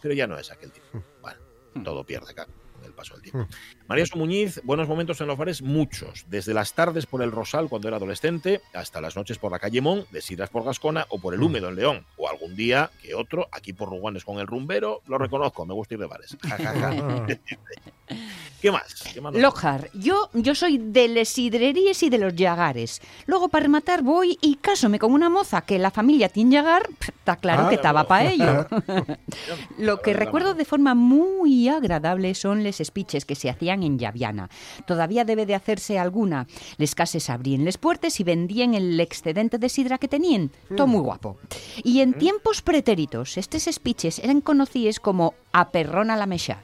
[0.00, 0.86] pero ya no es aquel tipo.
[1.20, 1.38] Bueno,
[1.84, 3.46] todo pierde acá con el paso del tiempo.
[3.92, 6.24] María Su Muñiz, buenos momentos en los bares, muchos.
[6.30, 9.82] Desde las tardes por el Rosal cuando era adolescente, hasta las noches por la calle
[9.82, 12.06] Mon, de Sidras por Gascona o por el Húmedo en León.
[12.16, 15.92] O algún día que otro, aquí por Ruguanes con el rumbero, lo reconozco, me gusta
[15.92, 16.34] ir de bares.
[16.48, 17.26] Ja, ja, ja.
[18.62, 18.94] ¿Qué más?
[19.12, 23.00] ¿Qué más Lojar, yo, yo soy de les sidreríes y de los llagares.
[23.26, 27.10] Luego, para rematar, voy y cásome con una moza que la familia tiene llagar, pf,
[27.10, 28.66] está claro Ah, que estaba para ello.
[29.78, 34.48] Lo que recuerdo de forma muy agradable son les speeches que se hacían en Llaviana.
[34.86, 36.46] Todavía debe de hacerse alguna.
[36.76, 40.50] Les cases abrían les puertas y vendían el excedente de sidra que tenían.
[40.76, 41.36] Todo muy guapo.
[41.82, 46.62] Y en tiempos pretéritos, estos speeches eran conocidos como a perrona la mecha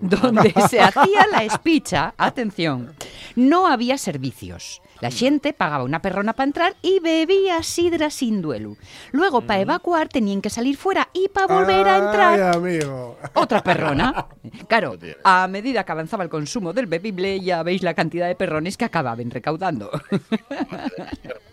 [0.00, 2.94] donde se hacía la espicha, atención,
[3.36, 4.82] no había servicios.
[5.00, 8.76] La gente pagaba una perrona para entrar y bebía sidra sin duelo.
[9.12, 13.16] Luego, para evacuar, tenían que salir fuera y para volver a entrar, Ay, amigo.
[13.34, 14.26] otra perrona.
[14.68, 18.76] Claro, a medida que avanzaba el consumo del bebible, ya veis la cantidad de perrones
[18.76, 19.90] que acababan recaudando.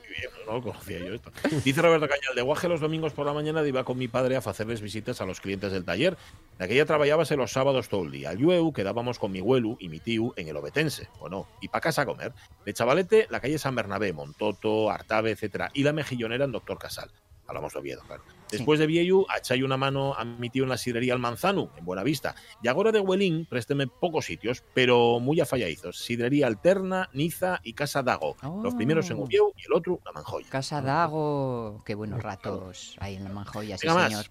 [0.47, 1.31] No conocía yo esto.
[1.65, 4.39] Dice Roberto Cañal, de Guaje los domingos por la mañana iba con mi padre a
[4.39, 6.17] hacerles visitas a los clientes del taller.
[6.57, 8.29] De aquella trabajábase los sábados todo el día.
[8.29, 11.81] Al llueu quedábamos con mi huelu y mi tío en el Obetense, bueno, y pa'
[11.81, 12.31] casa a comer.
[12.65, 17.11] De chavalete, la calle San Bernabé, Montoto, Artabe, etcétera, y la mejillonera en Doctor Casal.
[17.45, 18.23] Hablamos de Oviedo, claro.
[18.51, 21.85] Después de Vieju, achai una mano a mi tío en la sidrería El Manzano, en
[21.85, 22.35] Buenavista.
[22.63, 25.97] Y ahora de Huelín, présteme pocos sitios, pero muy afalladizos.
[25.97, 28.35] Sidrería Alterna, Niza y Casa Dago.
[28.63, 29.23] Los primeros en Oh.
[29.23, 30.47] Ubieu y el otro, La Manjoya.
[30.49, 34.25] Casa Dago, qué buenos ratos ahí en la Manjoya, sí, más, señor.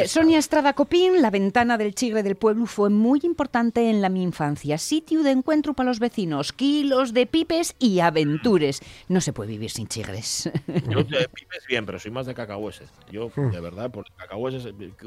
[0.00, 4.08] más Sonia Estrada Copín, la ventana del chigre del pueblo fue muy importante en la
[4.08, 4.78] mi infancia.
[4.78, 8.80] Sitio de encuentro para los vecinos, kilos de pipes y aventures.
[9.08, 10.50] No se puede vivir sin chigres.
[10.88, 12.88] Yo de pipes bien, pero soy más de cacahueses.
[13.10, 14.66] Yo, de verdad, por cacahueses,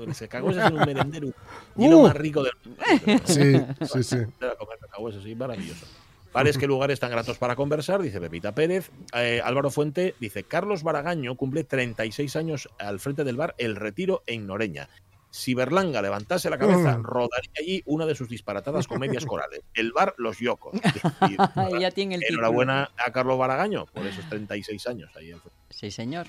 [0.10, 1.28] ese cacahueses es un merendero
[1.78, 2.04] y lo Uh.
[2.04, 2.84] más rico del mundo.
[3.26, 3.54] Sí,
[3.86, 4.18] sí, sí.
[4.58, 5.86] comer cacahueses, sí, maravilloso.
[6.32, 8.92] Pares, qué lugares tan gratos para conversar, dice Pepita Pérez.
[9.16, 14.22] Eh, Álvaro Fuente dice, Carlos Baragaño cumple 36 años al frente del bar El Retiro
[14.28, 14.88] en Noreña.
[15.32, 17.04] Si Berlanga levantase la cabeza, Mm.
[17.04, 19.62] rodaría allí una de sus disparatadas comedias corales.
[19.74, 20.74] El bar Los Yocos.
[21.30, 22.40] Y- ya tiene el título.
[22.40, 25.57] Enhorabuena a Carlos Baragaño por esos 36 años ahí al frente.
[25.70, 26.28] Sí, señor.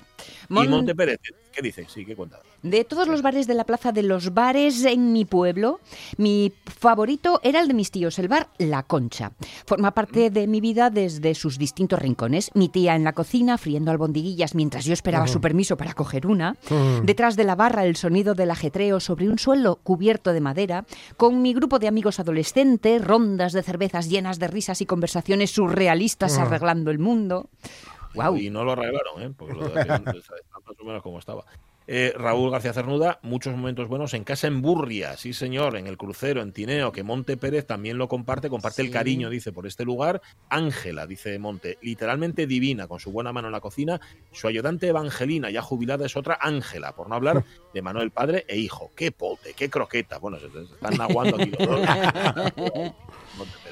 [0.49, 1.19] Y Mon- Monte Pérez,
[1.51, 1.85] ¿qué dice?
[1.87, 2.39] Sí, ¿qué cuenta?
[2.61, 5.79] De todos los bares de la plaza de los bares en mi pueblo,
[6.17, 9.31] mi favorito era el de mis tíos, el bar La Concha.
[9.65, 12.51] Forma parte de mi vida desde sus distintos rincones.
[12.53, 16.57] Mi tía en la cocina, friendo albondiguillas mientras yo esperaba su permiso para coger una.
[17.03, 20.85] Detrás de la barra, el sonido del ajetreo sobre un suelo cubierto de madera.
[21.17, 26.37] Con mi grupo de amigos adolescentes, rondas de cervezas llenas de risas y conversaciones surrealistas
[26.37, 27.49] arreglando el mundo.
[28.37, 29.33] Y no lo arreglaron, ¿eh?
[29.35, 31.45] porque lo de aquel está más o menos como estaba.
[31.91, 35.97] Eh, Raúl García Cernuda, muchos momentos buenos en casa en Burria, sí señor, en el
[35.97, 39.85] crucero, en Tineo, que Monte Pérez también lo comparte, comparte el cariño, dice, por este
[39.85, 40.21] lugar.
[40.49, 43.99] Ángela, dice Monte, literalmente divina, con su buena mano en la cocina.
[44.31, 47.43] Su ayudante Evangelina, ya jubilada, es otra Ángela, por no hablar
[47.73, 48.91] de Manuel padre e hijo.
[48.95, 50.19] Qué pote, qué croqueta.
[50.19, 51.79] Bueno, se, se están naguando aquí los dos.
[53.35, 53.68] Monte Pérez.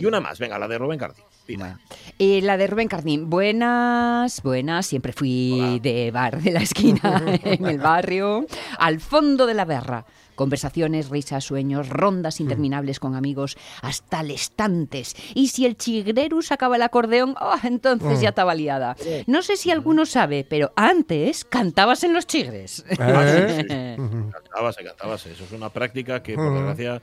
[0.00, 1.22] Y una más, venga, la de Rubén Cardí.
[1.46, 1.58] Tira.
[1.66, 1.78] Bueno.
[2.18, 3.30] Y la de Rubén Cardín.
[3.30, 4.86] Buenas, buenas.
[4.86, 5.78] Siempre fui Hola.
[5.78, 8.46] de bar de la esquina en el barrio,
[8.78, 10.04] al fondo de la berra.
[10.34, 15.14] Conversaciones, risas, sueños, rondas interminables con amigos, hasta estantes.
[15.34, 18.96] Y si el chigrero sacaba el acordeón, oh, entonces ya estaba liada.
[19.26, 22.84] No sé si alguno sabe, pero antes cantabas en los chigres.
[22.90, 22.96] ¿Eh?
[24.32, 25.32] Cantábase, cantábase.
[25.32, 26.54] Eso es una práctica que, por Ujú.
[26.56, 27.02] desgracia,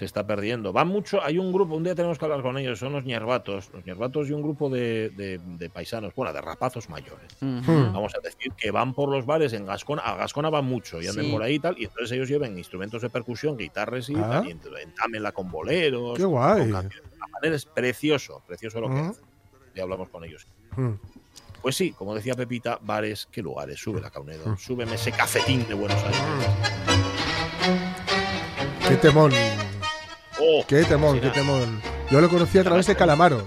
[0.00, 0.72] se está perdiendo.
[0.72, 3.68] Va mucho, hay un grupo, un día tenemos que hablar con ellos, son los ñerbatos,
[3.74, 7.36] los ñerbatos y un grupo de, de- de paisanos, bueno, de rapazos mayores.
[7.42, 11.06] Vamos a decir que van por los bares en Gascona, a Gascona van mucho y
[11.06, 11.30] andan Sí.
[11.30, 14.28] por ahí y tal, y entonces ellos lleven instrumentos de percusión, guitarras y Ah.
[14.40, 16.16] tal, y ent- entámenla con boleros.
[16.16, 16.60] Qué guay.
[16.62, 17.10] con canciones.
[17.18, 19.24] La manera es precioso, precioso lo que hacen.
[19.74, 20.46] Ya hablamos con ellos.
[21.60, 24.08] Pues sí, como decía Pepita, bares, qué lugares, sube la.
[24.08, 26.20] Caunedo, súbeme ese cafetín de Buenos Aires.
[28.88, 29.30] Qué temón.
[30.40, 31.80] Oh, Qué temón, qué temón.
[32.10, 33.42] Yo lo conocí a través de Calamaro.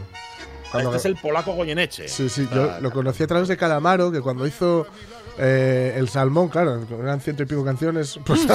[0.74, 2.08] Este es el polaco Goyeneche.
[2.08, 4.88] Sí, sí, yo sea, lo conocí a través de Calamaro, que cuando hizo
[5.38, 8.42] eh, El Salmón, claro, eran ciento y pico canciones, pues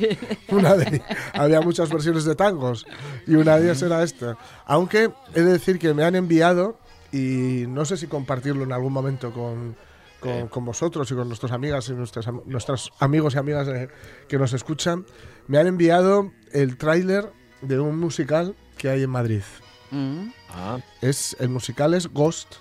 [0.48, 1.02] una de,
[1.34, 2.86] había muchas versiones de tangos
[3.26, 4.38] y una de ellas era esta.
[4.64, 6.76] Aunque he de decir que me han enviado,
[7.12, 9.76] y no sé si compartirlo en algún momento con,
[10.22, 13.88] con, con vosotros y con nuestras amigas y nuestras, nuestros amigos y amigas eh,
[14.28, 15.04] que nos escuchan,
[15.48, 17.30] me han enviado el tráiler
[17.60, 19.42] de un musical que hay en Madrid.
[19.90, 20.28] Mm.
[20.50, 22.54] Ah, Es, el musical es Ghost.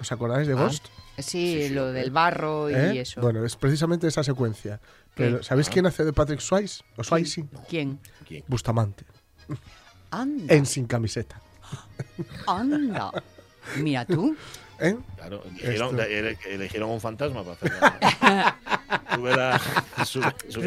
[0.00, 0.62] ¿Os acordáis de Ah.
[0.64, 0.86] Ghost?
[1.18, 2.00] Sí, sí, lo hombre.
[2.02, 3.00] del barro y ¿Eh?
[3.00, 3.20] eso.
[3.20, 4.80] Bueno, es precisamente esa secuencia.
[5.16, 6.84] Pero, ¿Sabéis quién hace de Patrick Swayze?
[6.96, 7.44] ¿O Swayze?
[7.68, 7.98] ¿Quién?
[8.24, 8.44] ¿quién?
[8.46, 9.04] Bustamante.
[9.48, 9.78] Bustamante.
[10.12, 11.40] Anda, En sin camiseta.
[12.46, 13.10] anda.
[13.78, 14.36] Mira tú.
[14.80, 14.96] ¿Eh?
[15.16, 15.98] Claro, eligieron,
[16.46, 18.54] eligieron un fantasma para hacerlo.
[19.14, 19.60] sube la.
[20.04, 20.62] Sube, sube.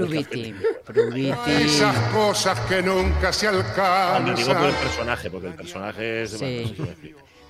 [0.85, 1.51] Pruviti.
[1.51, 4.83] Esas cosas que nunca se Cuando digo por el alcanzan.
[4.83, 6.31] personaje, porque el personaje es.
[6.31, 6.75] Sí.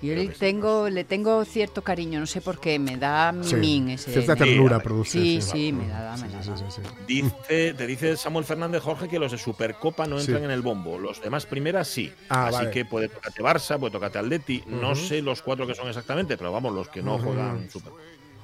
[0.02, 3.56] Yo le tengo, le tengo cierto cariño, no sé por qué, me da Sí.
[3.56, 4.12] mimín ese.
[4.12, 4.84] Cierta Sí, ternura hombre.
[4.84, 5.12] produce.
[5.12, 6.58] Sí, sí, me da, me Sí, sí, da.
[6.58, 6.82] sí, sí.
[7.08, 10.44] Dice, te dice Samuel Fernández Jorge que los de Supercopa no entran Sí.
[10.46, 10.98] en el bombo.
[10.98, 12.12] Los demás primeras sí.
[12.30, 12.72] Ah, Así vale.
[12.72, 14.64] que puede tocarte Barça, puede tocarte Atleti.
[14.68, 17.92] No sé los cuatro que son exactamente, pero vamos, los que no juegan Super.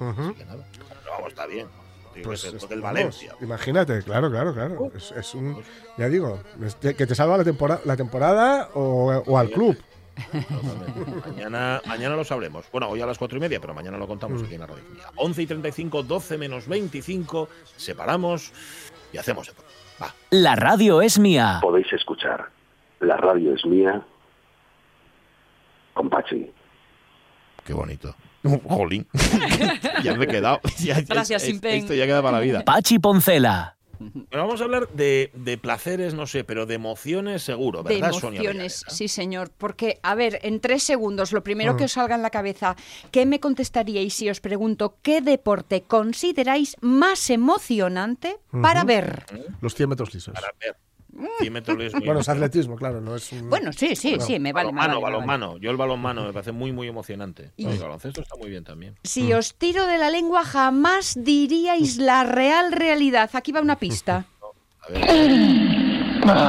[0.00, 0.20] Ujú.
[0.22, 0.64] Así que nada.
[0.72, 1.66] Pero vamos, está bien.
[2.22, 3.34] Pues que ser es- toque el vamos, Valencia.
[3.40, 4.90] imagínate, claro, claro, claro.
[4.96, 5.62] Es, es un,
[5.96, 9.76] ya digo, es que que te salva la temporada, la temporada o, o al club.
[11.26, 12.66] Mañana, mañana lo sabremos.
[12.72, 14.08] Bueno, hoy a las cuatro y media, pero mañana lo Mm.
[14.08, 14.82] contamos aquí en la radio.
[14.94, 15.04] Mía.
[15.16, 18.52] 11 y 35, 12 menos 25, separamos
[19.12, 19.52] y hacemos.
[20.02, 20.14] Va.
[20.30, 21.58] La radio es mía.
[21.62, 22.50] Podéis escuchar
[23.00, 24.02] La radio es mía
[25.94, 26.50] con Pachi.
[27.64, 28.14] Qué bonito.
[28.68, 29.06] Jolín.
[30.02, 30.60] ya me he quedado.
[30.78, 31.74] Ya- Gracias, es- Simpen.
[31.74, 32.64] Esto ya queda para la vida.
[32.64, 33.76] Pachi Poncela.
[33.98, 38.12] Bueno, vamos a hablar de, de placeres, no sé, pero de emociones seguro, De ¿verdad,
[38.12, 39.50] Sonia emociones, sí señor.
[39.56, 41.76] Porque, a ver, en tres segundos, lo primero Mm.
[41.76, 42.76] que os salga en la cabeza,
[43.10, 49.24] ¿qué me contestaríais si os pregunto qué deporte consideráis más emocionante para ver?
[49.60, 50.34] Los 100 metros lisos.
[50.34, 50.76] Para ver.
[51.40, 53.48] 100 metros es muy Bueno, es atletismo, claro, no es un...
[53.50, 54.66] Bueno, sí, sí, Bueno, sí, me vale.
[54.66, 55.14] balonmano, vale, me vale.
[55.36, 55.56] balonmano.
[55.58, 57.50] Yo el balonmano me parece muy, muy emocionante.
[57.56, 58.94] Y- El baloncesto está muy bien también.
[59.04, 63.30] Si os tiro de la lengua, jamás diríais la real realidad.
[63.32, 64.26] Aquí va una pista.
[64.80, 66.48] A ver.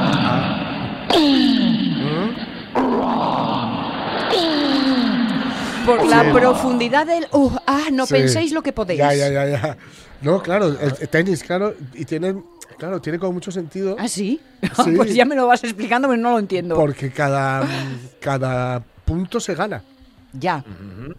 [5.86, 6.30] Por la Sí.
[6.32, 7.26] profundidad del...
[7.32, 8.14] Uh, ah, no Sí.
[8.14, 8.98] penséis lo que podéis.
[8.98, 9.76] Ya, ya, ya, ya.
[10.22, 12.42] No, claro, el, tenis, claro, y tiene,
[12.78, 13.96] claro, tiene como mucho sentido.
[13.98, 14.40] ¿Ah, sí?
[14.84, 14.92] Sí.
[14.96, 16.74] pues ya me lo vas explicando, pero no lo entiendo.
[16.74, 17.66] Porque cada,
[18.20, 19.82] cada punto se gana.
[20.32, 20.64] Ya,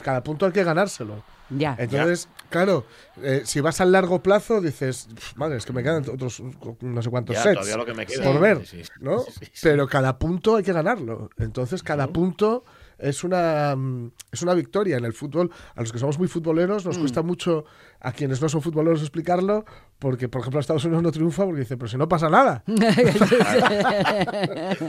[0.01, 1.21] Cada punto hay que ganárselo.
[1.49, 1.75] ya.
[1.77, 2.85] Entonces, claro,
[3.21, 6.41] eh, si vas al largo plazo, dices, "Pf, madre, es que me quedan otros
[6.79, 8.23] no sé cuántos Ya, sets todavía lo que me queda.
[8.23, 9.19] por ver, Sí, sí, ¿no?
[9.19, 9.51] sí, sí.
[9.63, 11.29] Pero cada punto hay que ganarlo.
[11.37, 12.63] Entonces, cada punto
[13.01, 15.51] es una, mm, es una victoria en el fútbol.
[15.75, 16.87] A los que somos muy futboleros Mm.
[16.87, 17.65] nos cuesta mucho,
[17.99, 19.65] a quienes no son futboleros, explicarlo,
[19.99, 22.63] porque, por ejemplo, Estados Unidos no triunfa porque dice, pero si no pasa nada.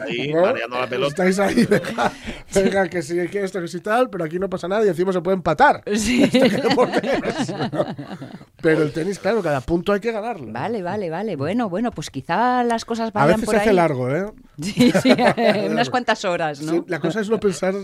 [0.07, 0.43] Ahí, ¿no?
[0.43, 1.27] mareando la pelota.
[1.29, 2.13] Estáis ahí, venga,
[2.55, 5.13] venga, que sí, que esto, que sí tal, pero aquí no pasa nada y encima
[5.13, 5.83] se puede empatar.
[5.97, 6.31] Sí.
[8.63, 10.53] Pero el tenis, claro, cada punto hay que ganarlo.
[10.53, 11.37] Vale, vale, vale.
[11.37, 13.77] Bueno, bueno, pues quizá las cosas A vayan veces por se hace ahí.
[13.77, 14.27] largo, ¿eh?
[14.63, 15.13] Sí, sí,
[15.71, 16.73] unas cuantas horas, ¿no?
[16.73, 17.75] Sí, la cosa es no pensar,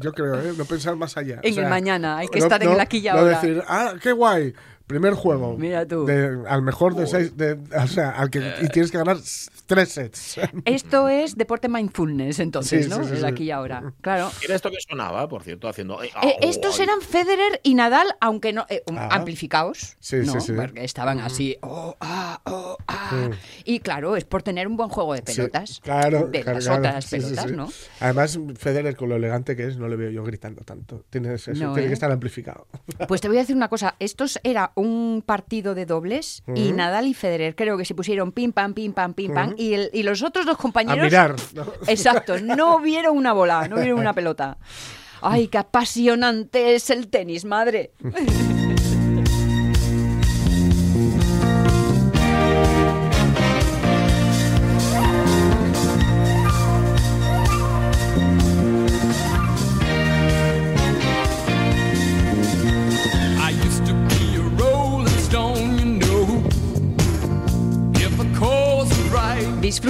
[0.00, 0.52] yo creo, ¿eh?
[0.58, 1.38] no pensar más allá.
[1.42, 3.40] En el mañana, hay que no- estar en no- el aquí y no ahora.
[3.40, 4.52] decir, ah, qué guay,
[4.86, 5.56] primer juego.
[5.56, 6.04] Mira tú.
[6.04, 9.18] de- al mejor de seis, de- o sea, al que, y tienes que ganar
[9.66, 10.36] tres sets.
[10.64, 12.98] Esto es deporte mindfulness, entonces, Sí, ¿no?
[13.02, 13.24] sí, sí, el sí.
[13.26, 13.92] aquí y ahora.
[14.00, 14.30] Claro.
[14.44, 16.02] Era esto que sonaba, por cierto, haciendo.
[16.02, 16.84] eh, Eh, ah, estos ay.
[16.84, 19.08] eran Federer y Nadal, aunque no eh, um, Ah.
[19.12, 20.32] amplificados, Sí, ¿no?
[20.34, 20.52] sí, sí.
[20.52, 23.28] Porque estaban así, oh, ah, oh, ah.
[23.30, 23.32] Mm.
[23.64, 25.80] Y claro, es por tener un buen juego de Sí, pelotas.
[25.82, 26.78] claro, de claro, las claro.
[26.80, 27.56] otras Sí, sí, pelotas, sí.
[27.56, 27.68] ¿no?
[28.00, 31.04] Además, Federer, con lo elegante que es, no le veo yo gritando tanto.
[31.10, 31.88] Tiene, eso, No, tiene ¿eh?
[31.88, 32.66] que estar amplificado.
[33.08, 36.76] Pues te voy a decir una cosa, estos era un partido de dobles y Ujú.
[36.76, 39.53] Nadal y Federer creo que se pusieron pim pam pim pam pim pam.
[39.58, 41.36] Y, el- y los otros dos A compañeros mirar.
[41.54, 41.64] ¿no?
[41.86, 44.58] Exacto, no vieron una bola, no vieron una pelota.
[45.22, 47.92] Ay, qué apasionante es el tenis, madre.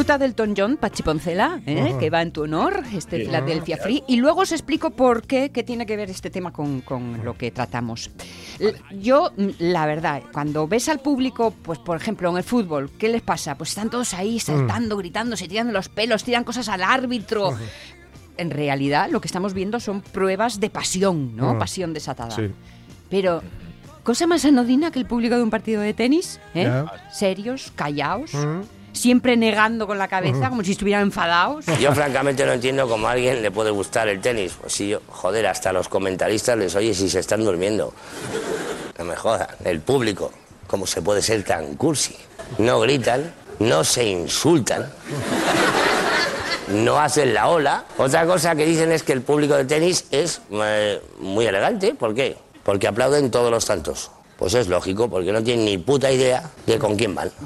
[0.05, 1.81] Disfruta del Ton John Pachiponcela, ¿eh?
[1.81, 1.99] Ajá.
[1.99, 3.21] que va en tu honor, este.
[3.21, 4.05] Philadelphia Free.
[4.07, 7.39] Y luego os explico por qué, qué tiene que ver este tema con, con lo
[7.39, 8.11] que tratamos.
[9.01, 13.09] Yo, mm, la verdad, cuando ves al público, pues por ejemplo en el fútbol, ¿qué
[13.09, 13.57] les pasa?
[13.57, 17.57] Pues están todos ahí saltando, gritando, se tiran los pelos, tiran cosas al árbitro.
[18.37, 21.55] En realidad, lo que estamos viendo son pruebas de pasión, ¿no?
[21.55, 21.59] Mm.
[21.59, 22.31] Pasión desatada.
[22.31, 22.51] Sí.
[23.09, 23.43] Pero,
[24.03, 26.85] cosa más anodina que el público de un partido de tenis, ¿eh?
[27.11, 28.61] Serios, callados, Mm.
[28.95, 31.67] Siempre negando con la cabeza, como si estuvieran enfadados.
[31.81, 34.57] Yo francamente no entiendo cómo a alguien le puede gustar el tenis.
[34.61, 37.93] Pues si yo, joder, hasta los comentaristas les oye si se están durmiendo.
[38.99, 40.31] No me jodan, el público,
[40.67, 42.17] ¿cómo se puede ser tan cursi?
[42.59, 44.91] No gritan, no se insultan,
[46.69, 47.85] no hacen la ola.
[47.99, 51.95] Otra cosa que dicen es que el público de tenis es eh, muy elegante.
[51.95, 52.37] ¿Por qué?
[52.63, 54.11] Porque aplauden todos los tantos.
[54.45, 57.31] Pues es lógico, porque no tienen ni puta idea de con quién van.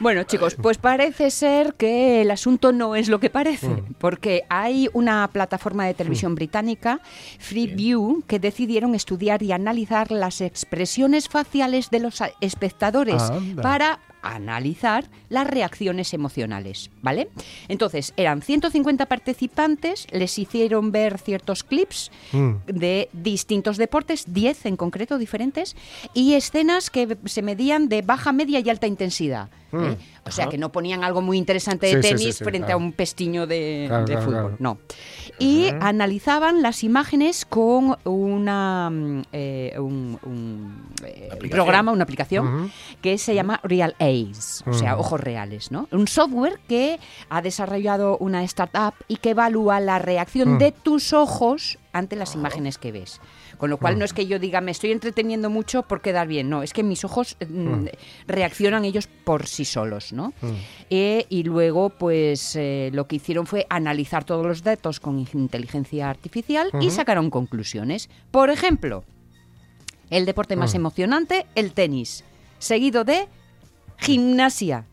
[0.00, 4.88] Bueno, chicos, pues parece ser que el asunto no es lo que parece, porque hay
[4.92, 7.00] una plataforma de televisión británica,
[7.38, 13.22] Freeview, que decidieron estudiar y analizar las expresiones faciales de los espectadores
[13.62, 17.28] para analizar las reacciones emocionales, ¿vale?
[17.68, 22.52] Entonces, eran 150 participantes, les hicieron ver ciertos clips Mm.
[22.66, 25.76] de distintos deportes, 10 en concreto diferentes,
[26.14, 29.48] y escenas que se medían de baja, media y alta intensidad.
[29.72, 29.96] ¿eh?
[30.24, 32.02] O sea, que no ponían algo muy interesante de Mm.
[32.02, 32.74] Sí, tenis sí, sí, frente claro.
[32.74, 34.40] a un pestiño de, Claro, de claro, fútbol.
[34.42, 34.56] claro.
[34.60, 34.78] No.
[35.40, 42.70] Y analizaban las imágenes con una, mm, eh, un, un, eh, programa, una aplicación,
[43.02, 43.96] que se llama Real
[44.66, 45.00] O sea, Ujú.
[45.00, 45.88] ojos reales, ¿no?
[45.90, 46.98] Un software que
[47.28, 50.58] ha desarrollado una startup y que evalúa la reacción Mm.
[50.58, 53.20] de tus ojos ante las imágenes que ves.
[53.58, 56.50] Con lo cual no es que yo diga me estoy entreteniendo mucho por quedar bien,
[56.50, 57.86] no, es que mis ojos mm,
[58.26, 60.32] reaccionan ellos por sí solos, ¿no?
[60.90, 66.10] Eh, y luego pues eh, lo que hicieron fue analizar todos los datos con inteligencia
[66.10, 68.10] artificial y sacaron conclusiones.
[68.32, 69.04] Por ejemplo,
[70.10, 72.24] el deporte más emocionante, el tenis.
[72.58, 73.28] seguido de
[74.04, 74.86] gimnasia.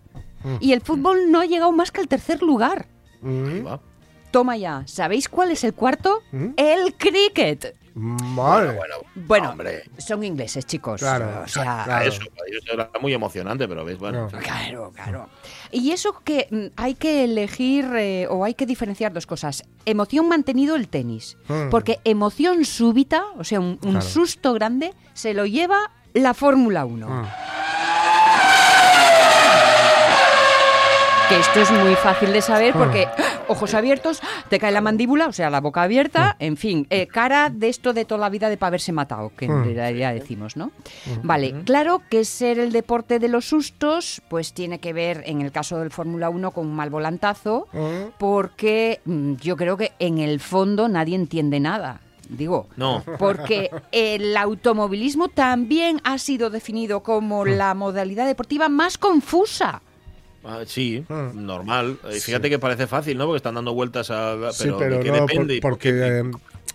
[0.60, 2.88] Y el fútbol no ha llegado más que al tercer lugar.
[3.22, 3.66] Mm.
[3.68, 3.80] Va.
[4.32, 4.84] Toma ya.
[4.88, 6.22] ¿Sabéis cuál es el cuarto?
[6.32, 6.48] ¿Mm?
[6.58, 7.76] El cricket.
[7.94, 8.80] Madre.
[9.16, 9.84] Bueno, Hombre.
[9.98, 11.02] son ingleses, chicos.
[11.02, 12.06] Claro, o sea, claro.
[12.08, 12.22] Eso,
[12.74, 14.30] era muy emocionante, pero ves, bueno.
[14.32, 14.40] No.
[14.40, 15.30] Claro, claro.
[15.72, 19.64] Y eso que mm, hay que elegir eh, o hay que diferenciar dos cosas.
[19.86, 21.38] Emoción mantenido el tenis.
[21.50, 21.70] Mm.
[21.70, 24.02] Porque emoción súbita, o sea, un, un Claro.
[24.02, 27.08] susto grande, se lo lleva la Fórmula 1.
[27.10, 27.26] Mm.
[31.32, 33.14] Que esto es muy fácil de saber porque ¡ah!
[33.48, 34.20] ojos abiertos,
[34.50, 37.94] te cae la mandíbula, o sea, la boca abierta, en fin, eh, cara de esto
[37.94, 39.74] de toda la vida de para haberse matado, que en Mm.
[39.76, 40.72] realidad decimos, ¿no?
[41.24, 45.54] Vale, claro que ser el deporte de los sustos, pues tiene que ver, en el
[45.54, 47.68] caso del Fórmula 1, con un mal volantazo,
[48.18, 52.02] porque mm, yo creo que en el fondo nadie entiende nada.
[52.28, 53.04] Digo, No.
[53.20, 59.82] porque el automovilismo también ha sido definido como la modalidad deportiva más confusa.
[60.44, 61.46] Ah, sí, Mm.
[61.46, 61.98] normal.
[62.10, 63.26] Eh, Fíjate que parece fácil, ¿no?
[63.26, 64.36] Porque están dando vueltas a.
[64.40, 65.26] Pero, sí, pero ¿de qué no,
[65.62, 66.20] porque, qué?
[66.20, 66.32] eh,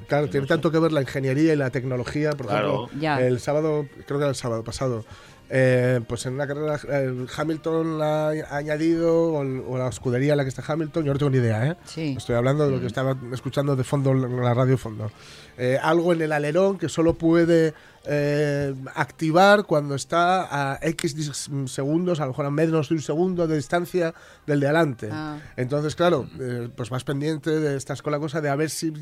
[0.08, 2.30] claro, tiene tanto que ver la ingeniería y la tecnología.
[2.32, 2.84] Por Claro.
[2.86, 3.20] ejemplo, Ya.
[3.20, 5.04] el sábado, creo que era el sábado pasado,
[5.50, 10.32] eh, pues en una carrera eh, Hamilton la ha añadido, o, el- o la escudería
[10.32, 11.76] en la que está Hamilton, yo no tengo ni idea, ¿eh?
[11.86, 12.14] Sí.
[12.18, 15.10] Estoy hablando de lo que estaba escuchando de fondo en la radio de fondo.
[15.58, 17.74] Eh, algo en el alerón que solo puede
[18.08, 23.46] eh, activar cuando está a X segundos, a lo mejor a menos de un segundo
[23.46, 24.14] de distancia
[24.46, 25.08] del de adelante.
[25.10, 25.38] Ah.
[25.56, 28.92] Entonces, claro, eh, pues más pendiente de estás con la cosa de a ver si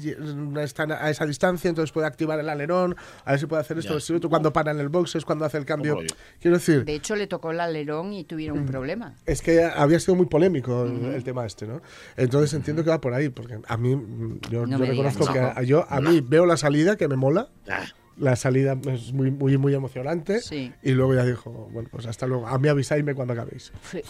[0.63, 3.89] están a esa distancia, entonces puede activar el alerón, a ver si puede hacer esto,
[3.89, 3.93] Ya.
[3.93, 5.99] a ver si otro, cuando para en el box es cuando hace el cambio.
[6.41, 9.15] Quiero decir, De hecho, le tocó el alerón y tuvieron un problema.
[9.27, 11.83] es que había sido muy polémico el, el tema este, ¿no?
[12.17, 15.21] Entonces entiendo que va por ahí, porque a mí, mm, yo, No yo me reconozco
[15.27, 15.61] digas, que no.
[15.61, 17.85] a, yo, a mí veo la salida que me mola, Ah,
[18.19, 20.73] la salida es muy, muy, muy emocionante, Sí.
[20.83, 23.73] y luego ya dijo, bueno, pues hasta luego, a mí avisadme cuando acabéis.
[23.91, 24.01] Sí.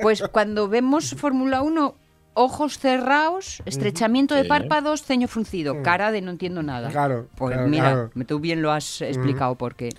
[0.00, 1.94] Pues cuando vemos Fórmula 1,
[2.34, 4.48] ojos cerrados, estrechamiento de Sí.
[4.48, 6.88] párpados, ceño fruncido, cara de no entiendo nada.
[6.88, 6.92] Mm.
[6.92, 8.26] Claro, Pues claro, mira, claro.
[8.26, 9.90] tú bien lo has explicado por qué.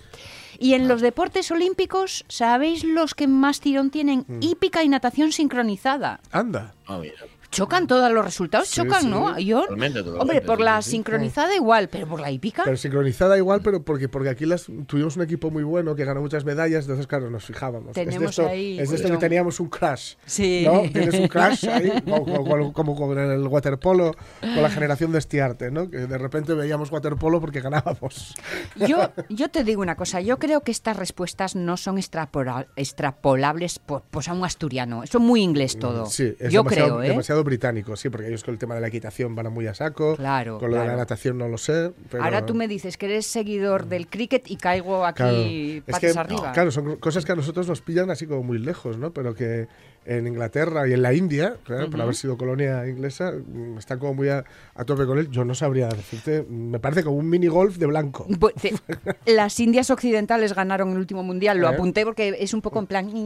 [0.60, 4.26] Y en los deportes olímpicos, ¿sabéis los que más tirón tienen?
[4.28, 4.38] Mm.
[4.42, 6.22] Hípica y natación sincronizada.
[6.32, 6.74] Anda.
[6.88, 7.16] ah, mira.
[7.54, 9.08] Chocan todos los resultados, Sí, chocan, sí.
[9.08, 9.38] ¿no?
[9.40, 9.66] Yo,
[10.20, 12.64] hombre, por la sincronizada igual, pero por la hípica.
[12.66, 16.22] Pero sincronizada igual, pero porque, porque aquí las, tuvimos un equipo muy bueno que ganó
[16.22, 17.90] muchas medallas, entonces claro, nos fijábamos.
[17.90, 20.16] es de Tenemos esto, ahí es de esto que teníamos un crash.
[20.26, 20.64] Sí.
[20.66, 20.82] ¿no?
[20.92, 21.92] Tienes un crash ahí,
[22.74, 25.90] como, con el waterpolo, con la generación de Estiarte, ¿no?
[25.90, 28.34] Que de repente veíamos waterpolo porque ganábamos.
[28.76, 33.80] Yo, yo te digo una cosa, yo creo que estas respuestas no son extrapola- extrapolables
[34.10, 35.04] pues a un asturiano.
[35.04, 36.06] Eso es muy inglés todo.
[36.06, 37.08] Mm, Sí, es yo demasiado, creo, ¿eh?
[37.10, 40.16] demasiado británico, sí, porque ellos con el tema de la equitación van muy a saco.
[40.16, 41.92] Claro, Con lo de la natación no lo sé.
[42.10, 45.38] Pero Ahora tú me dices que eres seguidor del cricket y caigo aquí Claro.
[45.38, 46.52] Es patas que, arriba.
[46.54, 49.12] claro, son cosas que a nosotros nos pillan así como muy lejos, ¿no?
[49.12, 49.68] Pero que
[50.06, 54.14] en Inglaterra y en la India, claro, por haber sido colonia inglesa, mm, están como
[54.14, 54.44] muy a,
[54.76, 55.30] a tope con él.
[55.32, 58.28] Yo no sabría decirte, me parece como un mini golf de blanco.
[58.62, 58.74] Te-
[59.34, 61.74] las Indias Occidentales ganaron el último mundial, lo ¿Eh?
[61.74, 63.10] apunté porque es un poco en plan...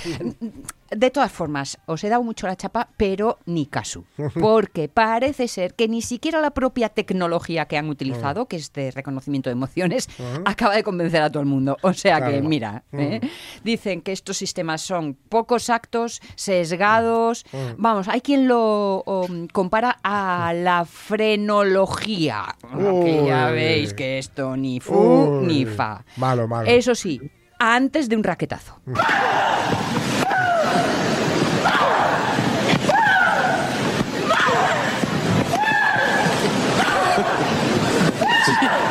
[0.90, 4.04] De todas formas, os he dado mucho la chapa, pero ni caso.
[4.40, 7.90] Porque parece ser que ni siquiera la propia tecnología que han Ah.
[7.90, 10.08] utilizado, que es de reconocimiento de emociones,
[10.44, 11.76] acaba de convencer a todo el mundo.
[11.82, 13.20] O sea que, mira, ¿eh?
[13.22, 13.26] Mm.
[13.64, 17.44] dicen que estos sistemas son poco exactos, sesgados.
[17.76, 22.56] Vamos, hay quien lo um, compara a la frenología.
[23.02, 24.94] Que ya veis que esto ni fu
[25.40, 25.46] Uy.
[25.46, 26.04] ni fa.
[26.16, 26.68] Malo, malo.
[26.68, 27.20] Eso sí,
[27.58, 28.80] antes de un raquetazo.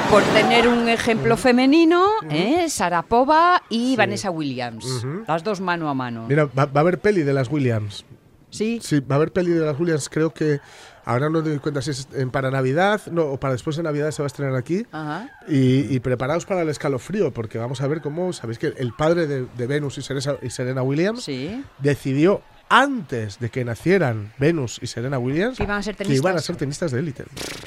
[0.10, 2.66] Por tener un ejemplo femenino, ¿eh?
[2.70, 5.06] Sarapova y Vanessa Williams.
[5.28, 6.26] Las dos mano a mano.
[6.28, 8.06] Mira, va, va a haber peli de las Williams.
[8.50, 8.80] Sí.
[8.82, 10.60] Sí, va a haber peli de las Williams, creo que
[11.06, 14.24] ahora no doy cuenta si es para Navidad no, o para después de Navidad se
[14.24, 14.88] va a estrenar aquí.
[14.92, 15.30] Ajá.
[15.48, 19.28] Y, y preparaos para el escalofrío, porque vamos a ver cómo, sabéis que el padre
[19.28, 21.64] de, de Venus y Serena, y Serena Williams Sí.
[21.78, 26.18] decidió antes de que nacieran Venus y Serena Williams Que iban a ser que iban
[26.18, 26.46] a tenistas.
[26.46, 27.24] ser tenistas de élite.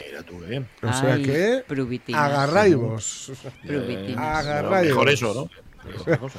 [0.06, 0.68] Mira tú, bien.
[0.82, 2.22] O sea Ay, que pruvitinas.
[2.22, 3.32] agarraivos.
[3.66, 4.46] Pruvitinas.
[4.46, 4.88] Agarraivos.
[4.88, 5.50] Mejor eso, ¿no?
[6.18, 6.38] Cosa.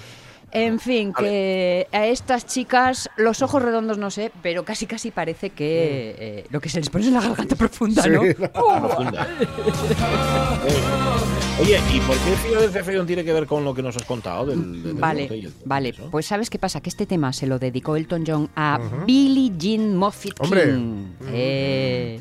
[0.55, 5.49] En fin, que a estas chicas los ojos redondos no sé, pero casi casi parece
[5.49, 8.21] que eh, lo que se les pone es la garganta profunda, Sí, ¿no?
[8.23, 8.51] no.
[8.53, 8.79] ¡Oh!
[8.87, 9.27] Profunda.
[11.61, 14.47] Oye, ¿y por qué Philadelphia Freedom tiene que ver con lo que nos has contado
[14.47, 15.89] del, del Vale, vale.
[15.89, 16.09] eso?
[16.09, 16.81] Pues ¿sabes qué pasa?
[16.81, 20.75] Que este tema se lo dedicó Elton John a Billie Jean Moffitt Hombre.
[21.31, 22.19] Eh,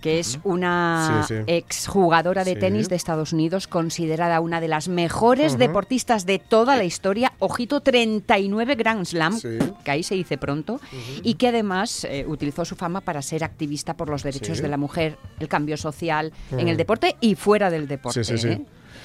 [0.00, 1.42] que es una Sí, sí.
[1.46, 2.60] exjugadora de Sí.
[2.60, 7.32] tenis de Estados Unidos, considerada una de las mejores deportistas de toda la historia.
[7.38, 9.58] Ojito, 39 Grand Slam, Sí.
[9.84, 10.80] que ahí se dice pronto,
[11.22, 14.62] y que además eh, utilizó su fama para ser activista por los derechos Sí.
[14.62, 16.68] de la mujer, el cambio social en Mm.
[16.68, 18.24] el deporte y fuera del deporte.
[18.24, 18.48] Sí, sí, sí.
[18.48, 18.64] ¿eh?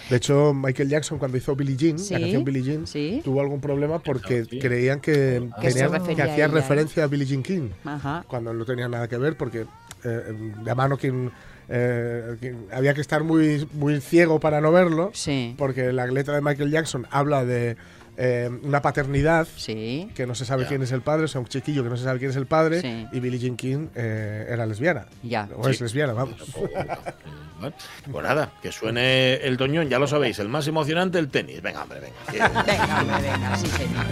[0.09, 3.21] De hecho, Michael Jackson cuando hizo Billie Jean, Sí, la canción Billie Jean, sí.
[3.23, 5.53] tuvo algún problema porque creían que, tenían-
[5.95, 6.47] hacía ella.
[6.47, 8.23] referencia a Billie Jean King, Ajá.
[8.27, 9.65] cuando no tenía nada que ver porque
[10.05, 11.31] eh, de a mano quien,
[11.67, 15.55] eh, quien- había que estar muy, muy ciego para no verlo, Sí.
[15.57, 17.75] porque la letra de Michael Jackson habla de
[18.17, 20.09] eh, una paternidad Sí.
[20.15, 22.05] que no se sabe quién es el padre, o sea, un chiquillo que no se
[22.05, 23.05] sabe quién es el padre, Sí.
[23.11, 25.05] y Billie Jean King eh, era lesbiana.
[25.21, 25.49] Ya.
[25.57, 26.37] O es lesbiana, vamos.
[26.55, 27.75] Bueno,
[28.11, 31.61] Pues nada, que suene el toñón, ya lo sabéis, el más emocionante, el tenis.
[31.61, 32.15] Venga, hombre, venga.
[32.31, 32.37] que
[32.71, 34.05] Venga, hombre, venga, sí, señor.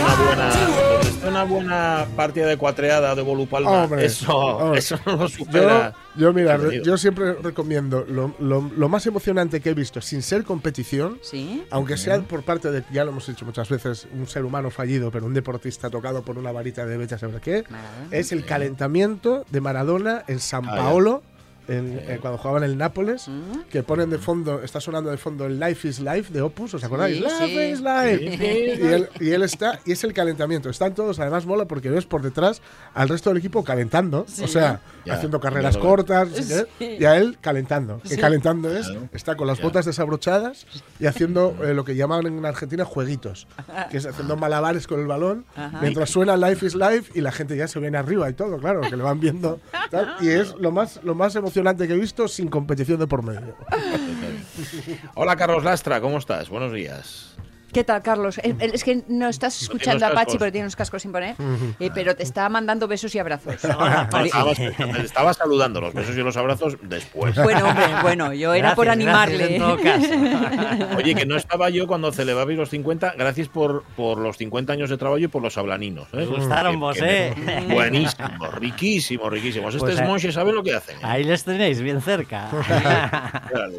[0.00, 0.52] Una buena,
[1.34, 4.78] una buena partida de cuatreada de Volupalma, Hombre, eso, hombre.
[4.78, 5.94] eso no lo Yo, supera.
[6.16, 10.22] yo, mira, re- yo siempre recomiendo lo, lo- lo más emocionante que he visto, sin
[10.22, 11.64] ser competición, Sí.
[11.70, 15.10] aunque sea por parte de, ya lo hemos dicho muchas veces, un ser humano fallido,
[15.10, 17.64] pero un deportista tocado por una varita de beta, saber qué,
[18.10, 20.76] es el calentamiento de Maradona en San Ah,
[21.68, 23.28] en- eh, cuando jugaban en el Nápoles,
[23.70, 26.84] que ponen de fondo, está sonando de fondo el Life is Life de Opus, ¿os
[26.84, 27.16] acordáis?
[27.16, 27.72] Sí, Life sí.
[27.72, 28.36] is Life.
[28.36, 28.82] Sí.
[28.82, 30.68] Y, él, y él está, y es el calentamiento.
[30.68, 32.60] Están todos, además mola porque ves por detrás
[32.94, 36.28] al resto del equipo calentando, o sea, Ya, haciendo carreras lo cortas,
[36.78, 38.00] qué, y a él calentando.
[38.00, 39.08] Que calentando es, Claro.
[39.12, 39.64] está con las Ya.
[39.64, 40.66] botas desabrochadas
[40.98, 43.46] y haciendo eh, lo que llaman en Argentina jueguitos,
[43.90, 45.78] que es haciendo malabares con el balón, Ajá.
[45.80, 48.80] mientras suena Life is Life y la gente ya se viene arriba y todo, claro,
[48.82, 49.60] que le van viendo.
[49.90, 51.53] tal, y es lo más, lo más emocionante
[51.86, 53.56] que he visto sin competición de por medio.
[55.14, 56.48] Hola, Carlos Lastra, ¿cómo estás?
[56.48, 57.36] Buenos días.
[57.74, 58.38] ¿Qué tal, Carlos?
[58.38, 60.12] Eh, Es que no estás escuchando a.
[60.14, 61.34] Pachi, pero tiene unos cascos sin poner.
[61.80, 63.54] eh, pero te está mandando besos y abrazos.
[63.64, 67.34] Estaba, te estaba saludando los besos y los abrazos después.
[67.34, 69.56] Bueno, hombre, bueno, yo era por Gracias, animarle.
[69.56, 70.08] en todo caso.
[70.96, 74.88] Oye, que no estaba yo cuando celebrabais los 50, gracias por, por los 50 años
[74.90, 76.06] de trabajo y por los hablaninos.
[76.12, 76.24] ¿eh?
[76.26, 77.34] Gustaron vos, eh.
[77.44, 79.74] me- Buenísimo, riquísimo, riquísimos.
[79.76, 80.96] Pues, Estos eh, monjes saben lo que hacen.
[80.96, 81.00] ¿eh?
[81.02, 82.48] Ahí les tenéis, bien cerca.
[83.50, 83.72] Claro.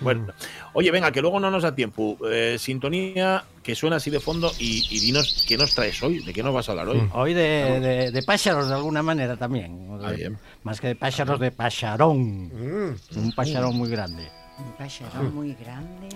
[0.00, 0.26] Bueno,
[0.74, 2.18] oye, venga, que luego no nos da tiempo.
[2.30, 6.32] Eh, sintonía que suena así de fondo y, y dinos qué nos traes hoy, de
[6.32, 7.08] qué nos vas a hablar hoy.
[7.14, 9.88] Hoy de, de- de pájaros de alguna manera también.
[10.04, 10.36] Ah, bien.
[10.64, 12.48] Más que de pájaros, de pacharón.
[12.48, 12.96] Mm.
[13.16, 14.28] Un pacharón muy grande.
[14.58, 16.08] Un pacharón muy grande.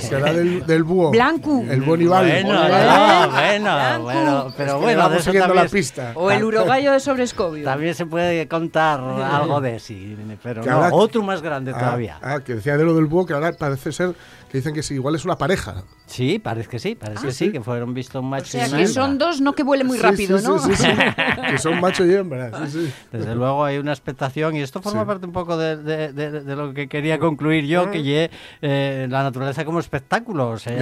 [0.00, 1.10] Será del, del búho.
[1.12, 1.62] Blanco.
[1.68, 2.26] El Bonival.
[2.42, 6.12] Bueno, bueno, Es pero que bueno, de eso también, la pista.
[6.16, 7.64] O el urogallo de Sobrescobio.
[7.64, 9.00] también se puede contar
[9.32, 12.18] algo de sí, pero Que no, ahora- otro más grande Ah, todavía.
[12.22, 14.14] Ah, que decía de lo del búho, que ahora parece ser
[14.50, 15.82] que dicen que sí, igual es una pareja.
[16.06, 18.68] Sí, parece que sí, parece que sí, que fueron vistos un O macho y sea,
[18.68, 19.02] una que hembra.
[19.02, 20.58] son dos, no que vuele muy Sí, rápido, sí, ¿no?
[20.58, 20.88] Sí, sí, sí.
[21.50, 22.66] que son macho y hembra.
[22.66, 22.92] Sí, sí.
[23.12, 25.06] Desde luego hay una expectación y esto forma Sí.
[25.06, 28.30] parte un poco de, de- de- de lo que quería concluir yo, que ye,
[28.62, 30.48] eh, la naturaleza como espectáculo.
[30.50, 30.76] O sea,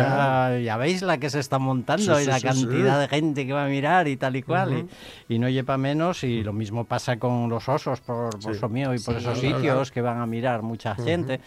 [0.53, 3.01] ya, ya veis la que se está montando Sí, y sí, la sí, cantidad sí.
[3.01, 4.87] de gente que va a mirar y tal y cual.
[5.29, 8.51] y, y no lleva menos y lo mismo pasa con los osos por, por Sí.
[8.53, 9.21] eso mío y por Sí.
[9.21, 9.85] esos Claro, sitios claro.
[9.93, 11.41] que van a mirar mucha gente.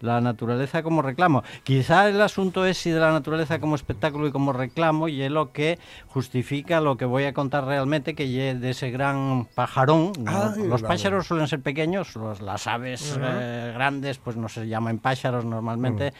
[0.00, 1.42] La naturaleza como reclamo.
[1.62, 5.30] Quizá el asunto es si de la naturaleza como espectáculo y como reclamo y es
[5.30, 5.78] lo que
[6.08, 10.12] justifica lo que voy a contar realmente, que ye de ese gran pajarón.
[10.18, 10.30] ¿no?
[10.30, 10.96] Ay, los vale.
[10.96, 16.12] pájaros suelen ser pequeños, los- las aves eh, grandes pues no se llaman pájaros normalmente,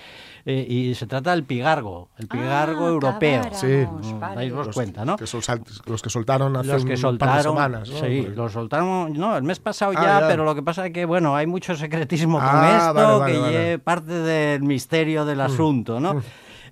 [0.47, 3.43] eh, y se trata del pigargo, el pigargo Ah, europeo.
[3.53, 3.67] Sí.
[3.67, 4.49] Mm, vale.
[4.49, 5.17] Los cuenta, ¿no?
[5.17, 7.91] Que son sal- los que soltaron hace Los que un soltaron, par de semanas.
[7.91, 7.99] ¿no?
[7.99, 10.29] sí, los soltaron, no, el mes pasado Ah, ya, ya.
[10.29, 13.53] pero lo que pasa es que, bueno, hay mucho secretismo con Ah, esto, vale, vale,
[13.53, 16.23] que ye parte del misterio del asunto, ¿no?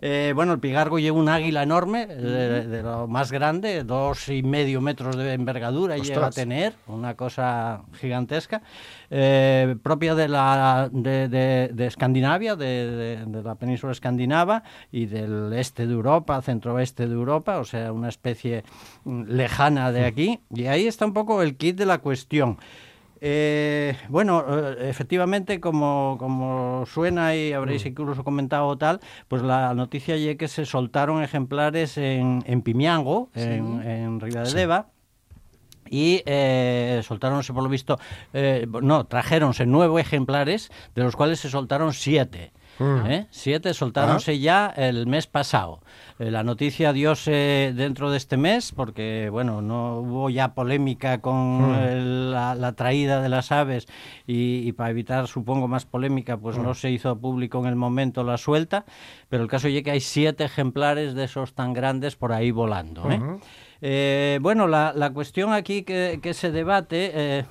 [0.04, 4.28] Eh, bueno, el pigargo lleva un águila enorme, eh, de, de lo más grande, dos
[4.30, 6.34] y medio metros de envergadura llega a Ostras.
[6.34, 8.62] tener, una cosa gigantesca,
[9.10, 15.86] eh, propia de, la, de, de- de Escandinavia, de la península escandinava y del este
[15.86, 18.64] de Europa, centroeste de Europa, o sea, una especie
[19.04, 20.40] mm, lejana de aquí.
[20.52, 22.58] Y ahí está un poco el kit de la cuestión.
[23.24, 28.98] Eh, bueno, eh, efectivamente, como, como suena y habréis incluso comentado tal,
[29.28, 34.88] pues la noticia ya que se soltaron ejemplares en, en Pimiango, en, en Ribadedeva.
[35.88, 37.98] Y eh, soltaronse, por lo visto,
[38.32, 42.52] eh, no, trajéronse nueve ejemplares, de los cuales se soltaron siete.
[42.80, 43.26] ¿Eh?
[43.30, 45.80] Siete soltáronse ya el mes pasado.
[46.18, 51.74] Eh, la noticia diose dentro de este mes, porque bueno, no hubo ya polémica con
[51.74, 53.86] el- la, la traída de las aves
[54.26, 58.24] y, y para evitar, supongo, más polémica, pues no se hizo público en el momento
[58.24, 58.84] la suelta.
[59.28, 63.10] Pero el caso es que hay siete ejemplares de esos tan grandes por ahí volando.
[63.10, 63.20] ¿eh?
[63.84, 67.44] Eh, bueno, la, la cuestión aquí que, que se debate eh,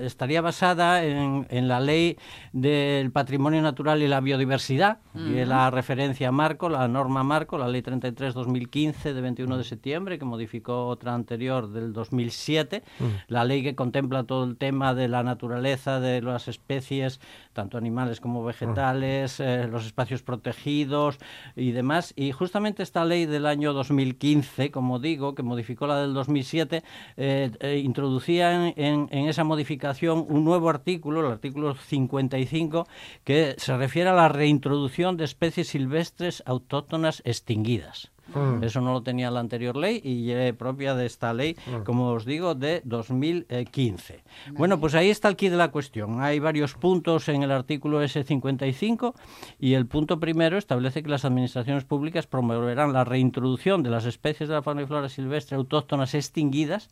[0.00, 2.16] estaría basada en, en la ley
[2.52, 7.66] del patrimonio natural y la biodiversidad, y es la referencia marco, la norma marco, la
[7.66, 12.84] ley 33-2015 de 21 de septiembre, que modificó otra anterior del 2007,
[13.26, 17.20] la ley que contempla todo el tema de la naturaleza, de las especies,
[17.52, 21.18] tanto animales como vegetales, eh, los espacios protegidos
[21.56, 22.12] y demás.
[22.16, 26.82] Y justamente esta ley del año 2015, como digo, que modificó la del 2007,
[27.16, 32.86] eh, eh, introducía en, en- en esa modificación un nuevo artículo, el artículo 55,
[33.24, 38.11] que se refiere a la reintroducción de especies silvestres autóctonas extinguidas.
[38.34, 38.62] Mm.
[38.62, 42.24] Eso no lo tenía la anterior ley y es propia de esta ley, como os
[42.24, 44.22] digo, de 2015.
[44.52, 46.20] Bueno, pues ahí está el quid de la cuestión.
[46.20, 49.14] Hay varios puntos en el artículo S55
[49.58, 54.48] y el punto primero establece que las administraciones públicas promoverán la reintroducción de las especies
[54.48, 56.90] de la fauna y flora silvestre autóctonas extinguidas,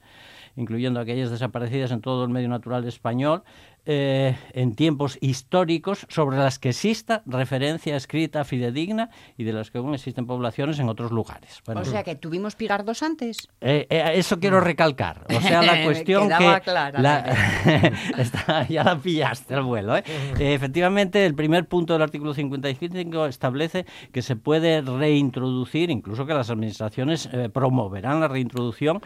[0.56, 3.42] incluyendo aquellas desaparecidas en todo el medio natural español,
[3.86, 9.78] eh, en tiempos históricos sobre las que exista referencia escrita fidedigna y de las que
[9.78, 11.60] aún existen poblaciones en otros lugares.
[11.66, 13.48] Bueno, O sea que tuvimos pigardos antes.
[13.60, 15.24] eh, eh, eso quiero recalcar.
[15.34, 16.60] O sea, la cuestión que...
[16.62, 17.36] clara la-
[18.18, 19.96] Está- ya la pillaste el vuelo.
[19.96, 20.04] ¿eh?
[20.38, 26.34] Eh, efectivamente, el primer punto del artículo 55 establece que se puede reintroducir, incluso que
[26.34, 29.00] las administraciones eh, promoverán la reintroducción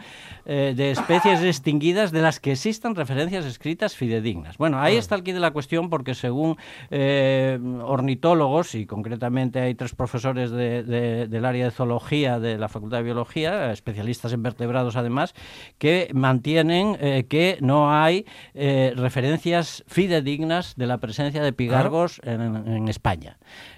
[0.45, 4.57] eh, de especies extinguidas de las que existan referencias escritas fidedignas.
[4.57, 6.57] Bueno, ahí está el quid de la cuestión porque según
[6.89, 12.69] eh, ornitólogos, y concretamente hay tres profesores de- de- del área de zoología de la
[12.69, 15.33] Facultad de Biología, especialistas en vertebrados además,
[15.77, 22.41] que mantienen eh, que no hay eh, referencias fidedignas de la presencia de pigargos en,
[22.67, 23.37] en España.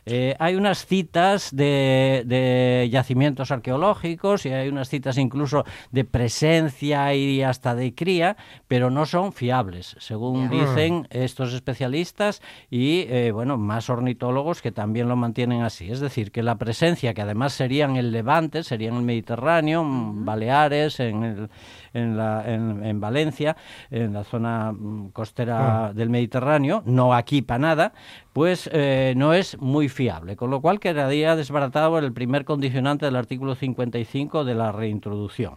[0.09, 7.13] Eh, hay unas citas de, de yacimientos arqueológicos y hay unas citas incluso de presencia
[7.13, 8.37] y hasta de cría,
[8.69, 12.41] pero no son fiables, según dicen estos especialistas
[12.71, 15.91] y eh, bueno más ornitólogos que también lo mantienen así.
[15.91, 19.81] Es decir, que la presencia, que además sería en el Levante, sería en el Mediterráneo,
[19.81, 21.49] en Baleares, en, el-
[21.93, 23.55] en, la- en- en Valencia,
[23.91, 27.93] en la zona mm, costera del Mediterráneo, no aquí para nada,
[28.33, 30.35] pues eh, no es muy fiable.
[30.35, 35.55] Con lo cual quedaría desbaratado el primer condicionante del artículo 55 de la reintroducción.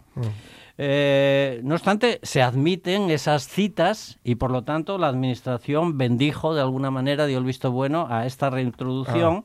[0.77, 6.61] Eh, no obstante, se admiten esas citas y por lo tanto la Administración bendijo de
[6.61, 9.43] alguna manera, dio el visto bueno a esta reintroducción.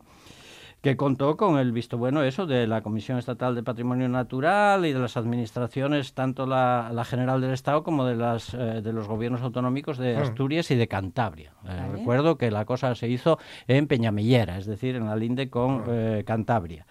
[0.83, 4.93] Que contó con el visto bueno eso de la Comisión Estatal de Patrimonio Natural y
[4.93, 9.09] de las administraciones, tanto la, la General del Estado como de, las, eh, de los
[9.09, 10.23] gobiernos autonómicos de Mm.
[10.23, 11.53] Asturias y de Cantabria.
[11.65, 11.93] Eh, Vale.
[11.93, 16.23] Recuerdo que la cosa se hizo en Peñamellera, es decir, en la linde con eh,
[16.27, 16.87] Cantabria.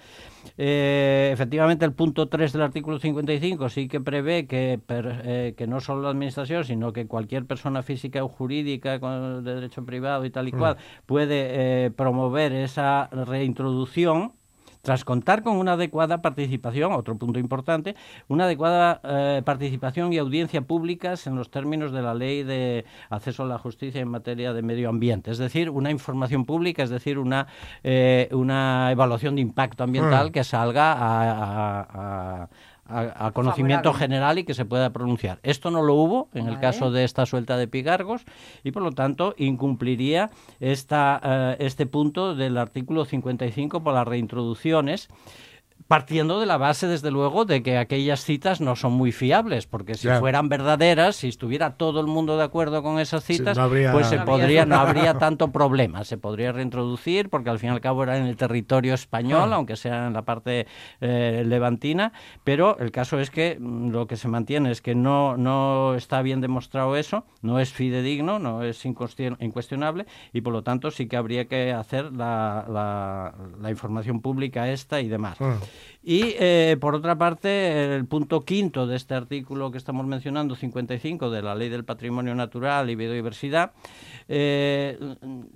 [0.58, 5.68] Eh, efectivamente, el punto 3 del artículo 55 sí que prevé que, per- eh, que
[5.68, 10.26] no solo la Administración, sino que cualquier persona física o jurídica con de derecho privado
[10.26, 10.58] y tal y Mm.
[10.58, 14.34] cual puede eh, promover esa reintroducción
[14.86, 17.96] tras contar con una adecuada participación, otro punto importante,
[18.28, 23.44] una adecuada eh, participación y audiencia públicas en los términos de la ley de acceso
[23.44, 27.18] a la justicia en materia de medio ambiente, es decir, una información pública, es decir,
[27.18, 27.48] una,
[27.84, 30.32] eh, una evaluación de impacto ambiental Mm.
[30.32, 31.88] que salga a, a-
[32.44, 32.50] a-
[32.88, 34.00] a- a conocimiento Favorable.
[34.08, 35.40] general y que se pueda pronunciar.
[35.44, 38.24] Esto no lo hubo en el caso de esta suelta de pigargos
[38.64, 40.30] y por lo tanto incumpliría
[40.60, 45.10] esta, eh, este punto del artículo 55 por las reintroducciones.
[45.88, 49.94] Partiendo de la base, desde luego, de que aquellas citas no son muy fiables, porque
[49.94, 53.64] si fueran verdaderas, si estuviera todo el mundo de acuerdo con esas Sí, citas, no
[53.66, 56.04] habría- pues se No habría- podría, no habría tanto problema.
[56.04, 59.58] Se podría reintroducir, porque al fin y al cabo era en el territorio español, Ah.
[59.58, 60.66] aunque sea en la parte
[61.02, 62.14] eh, levantina,
[62.44, 66.24] pero el caso es que mm, lo que se mantiene es que no, no está
[66.24, 71.08] bien demostrado eso, no es fidedigno, no es incuestion- incuestionable, y por lo tanto sí
[71.08, 75.38] que habría que hacer la, la- la información pública esta y demás.
[75.40, 75.58] Ah.
[76.08, 81.32] Y eh, por otra parte, el punto quinto de este artículo que estamos mencionando, 55,
[81.32, 83.72] de la Ley del Patrimonio Natural y Biodiversidad,
[84.28, 84.98] eh,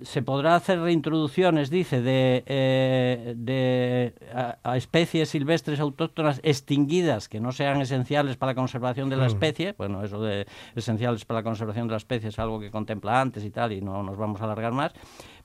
[0.02, 7.38] se podrá hacer reintroducciones, dice, de, eh, de a, a especies silvestres autóctonas extinguidas que
[7.40, 9.26] no sean esenciales para la conservación de la Mm.
[9.28, 9.74] especie.
[9.78, 13.44] Bueno, eso de esenciales para la conservación de la especie es algo que contempla antes
[13.44, 14.92] y tal, y no nos vamos a alargar más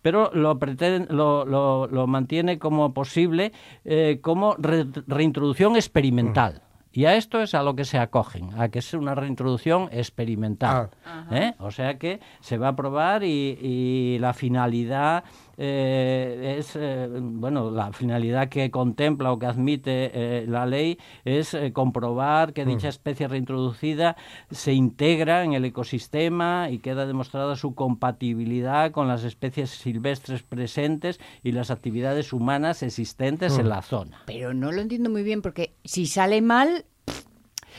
[0.05, 3.51] pero lo, pretende- lo, lo- lo mantiene como posible
[3.85, 6.61] eh, como re- reintroducción experimental.
[6.91, 10.91] Y a esto es a lo que se acogen, a que es una reintroducción experimental.
[11.31, 11.53] ¿eh?
[11.59, 15.23] O sea que se va a probar y, y la finalidad
[15.57, 21.53] eh, es, eh, bueno, la finalidad que contempla o que admite eh, la ley es
[21.53, 24.15] eh, comprobar que dicha especie reintroducida
[24.51, 31.19] se integra en el ecosistema y queda demostrada su compatibilidad con las especies silvestres presentes
[31.43, 34.21] y las actividades humanas existentes en la zona.
[34.25, 36.85] Pero no lo entiendo muy bien porque si sale mal,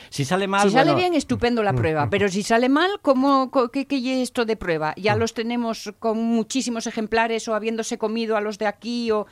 [0.09, 2.07] Si sale mal, si sale bien, estupendo la prueba.
[2.11, 4.93] Pero si sale mal, ¿cómo, qué, qué es esto de prueba?
[4.97, 9.11] ¿Ya los tenemos con muchísimos ejemplares o habiéndose comido a los de aquí?
[9.11, 9.27] o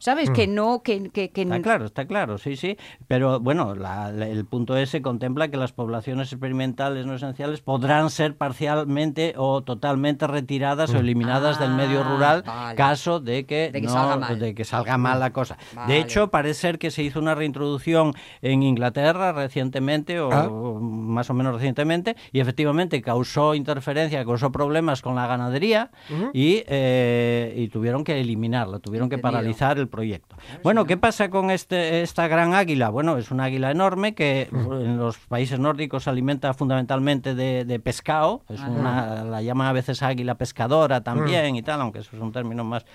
[0.00, 0.30] ¿Sabes?
[0.30, 2.76] Que no, que, que, que Está claro, está claro, sí, sí.
[3.06, 8.08] Pero bueno, la- la- el punto S contempla que las poblaciones experimentales no esenciales podrán
[8.10, 12.76] ser parcialmente o totalmente retiradas o eliminadas del medio Ah, rural vale.
[12.76, 14.38] caso de que, De que no- salga mal.
[14.38, 15.58] de que salga mal la cosa.
[15.74, 15.92] Vale.
[15.92, 20.48] De hecho, parece ser que se hizo una reintroducción en Inglaterra recientemente o, Ah.
[20.48, 25.90] o más o menos recientemente y efectivamente causó interferencia, causó problemas con la ganadería
[26.32, 30.36] y, eh, y tuvieron que eliminarlo, tuvieron que paralizar el proyecto.
[30.62, 32.88] Bueno, ¿qué pasa con este, esta gran águila?
[32.88, 37.78] Bueno, es una águila enorme que en los países nórdicos se alimenta fundamentalmente de, de
[37.80, 42.22] pescado, es una, la llaman a veces águila pescadora también y tal, aunque eso es
[42.22, 42.86] un término más,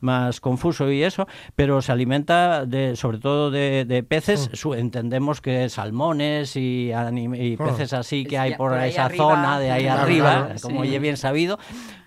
[0.00, 1.26] más confuso y eso,
[1.56, 6.90] pero se alimenta de, sobre todo de, de peces, su- entendemos que salmones y,
[7.34, 9.24] y peces así que hay por, esa arriba.
[9.24, 10.54] zona de ahí Claro, arriba, claro.
[10.62, 10.90] como Sí.
[10.90, 11.58] ya bien sabido.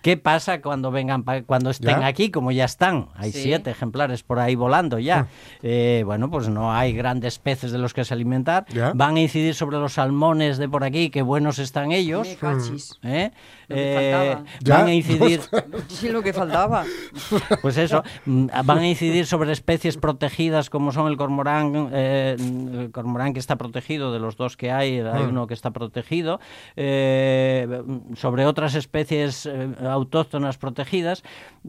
[0.02, 2.06] ¿Qué pasa cuando vengan cuando estén Ya.
[2.06, 3.08] aquí, como ya están?
[3.16, 3.42] Hay Sí.
[3.42, 5.26] siete ejemplares por ahí volando ya.
[5.62, 8.66] Eh, bueno, pues no hay grandes peces de los que se alimentar.
[8.68, 8.92] Ya.
[8.94, 12.28] Van a incidir sobre los salmones de por aquí, que buenos están ellos.
[12.28, 12.98] Me cachis.
[13.02, 13.30] ¿eh?
[13.68, 14.36] Lo que Eh,
[14.68, 15.40] van a incidir,
[15.88, 16.84] Sí, lo que faltaba.
[17.62, 22.90] pues eso, mm, van a incidir sobre especies protegidas como son el cormorán, eh, el
[22.92, 26.40] cormorán que está protegido, de los dos que hay, hay uno que está protegido,
[26.76, 27.82] eh,
[28.14, 31.22] sobre otras especies eh, autóctonas protegidas,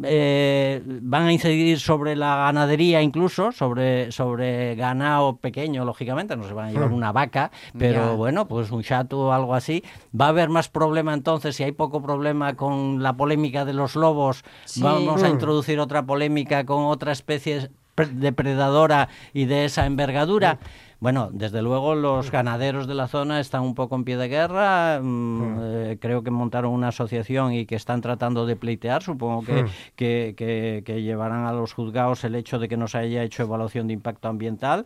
[0.03, 6.53] eh, van a incidir sobre la ganadería incluso, sobre, sobre ganado pequeño, lógicamente, no se
[6.53, 8.11] van a llevar una vaca, pero Ya.
[8.13, 9.83] bueno, pues un chato o algo así.
[10.19, 13.95] Va a haber más problema entonces, si hay poco problema con la polémica de los
[13.95, 14.81] lobos, Sí.
[14.81, 20.57] vamos a introducir otra polémica con otra especie pre- depredadora y de esa envergadura.
[20.99, 24.99] Bueno, desde luego los ganaderos de la zona están un poco en pie de guerra.
[25.01, 29.03] mm, eh, creo que montaron una asociación y que están tratando de pleitear.
[29.03, 32.97] Supongo que, que, que- que llevarán a los juzgados el hecho de que no se
[32.97, 34.85] haya hecho evaluación de impacto ambiental.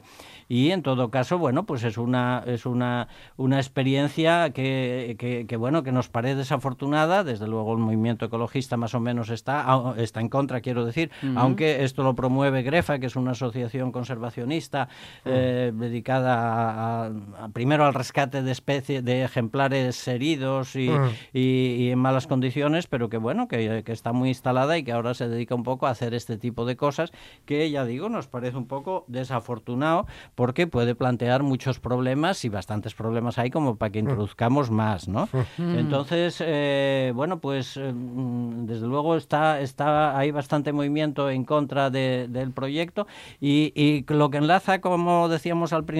[0.50, 3.08] Y en todo caso, bueno, pues es una, es una,
[3.38, 5.16] una experiencia que,
[5.48, 7.24] que- bueno, que nos parece desafortunada.
[7.24, 9.66] Desde luego el movimiento ecologista más o menos está,
[9.98, 14.90] está en contra, quiero decir, aunque esto lo promueve Grefa, que es una asociación conservacionista
[15.24, 15.72] eh,
[16.06, 17.06] dedicada a,
[17.46, 20.90] a- primero al rescate de especies, de ejemplares heridos y,
[21.34, 24.92] y- y en malas condiciones, pero que bueno, que, que está muy instalada y que
[24.92, 27.12] ahora se dedica un poco a hacer este tipo de cosas
[27.46, 32.96] que ya digo, nos parece un poco desafortunado porque puede plantear muchos problemas y bastantes
[32.96, 35.30] problemas hay como para que introduzcamos más, ¿no?
[35.78, 42.28] Entonces, eh, bueno, pues mm, desde luego está, está hay bastante movimiento en contra de-
[42.28, 43.06] del proyecto
[43.40, 45.91] y, y lo que enlaza, como decíamos al principio,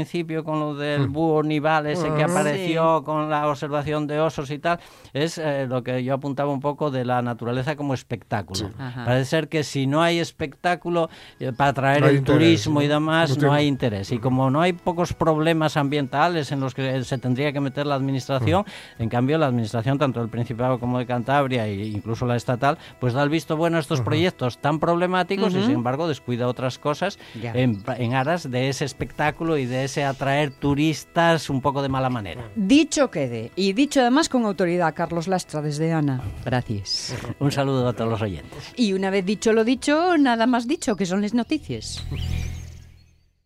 [0.44, 4.80] con lo del búho nival ese que apareció con la observación de osos y tal,
[5.14, 8.72] es eh, lo que yo apuntaba un poco de la naturaleza como espectáculo.
[8.78, 9.06] Ajá.
[9.06, 12.88] Parece ser que si no hay espectáculo eh, para atraer No el interés, turismo y
[12.88, 14.12] demás, No hay interés.
[14.12, 17.96] Y como no hay pocos problemas ambientales en los que se tendría que meter la
[17.96, 18.66] administración,
[19.00, 23.14] en cambio la administración, tanto del Principado como de Cantabria e incluso la estatal, pues
[23.14, 27.20] da el visto bueno a estos proyectos tan problemáticos y sin embargo descuida otras cosas
[27.36, 32.10] en, en aras de ese espectáculo y de ese atraer turistas un poco de mala
[32.10, 32.50] manera.
[32.56, 33.52] Dicho quede.
[33.56, 36.22] Y dicho además con autoridad, Carlos Lastra, desde Ana.
[36.46, 37.16] Gracias.
[37.40, 38.74] Un saludo a todos los oyentes.
[38.76, 42.04] Y una vez dicho lo dicho, nada más dicho, que son las noticias.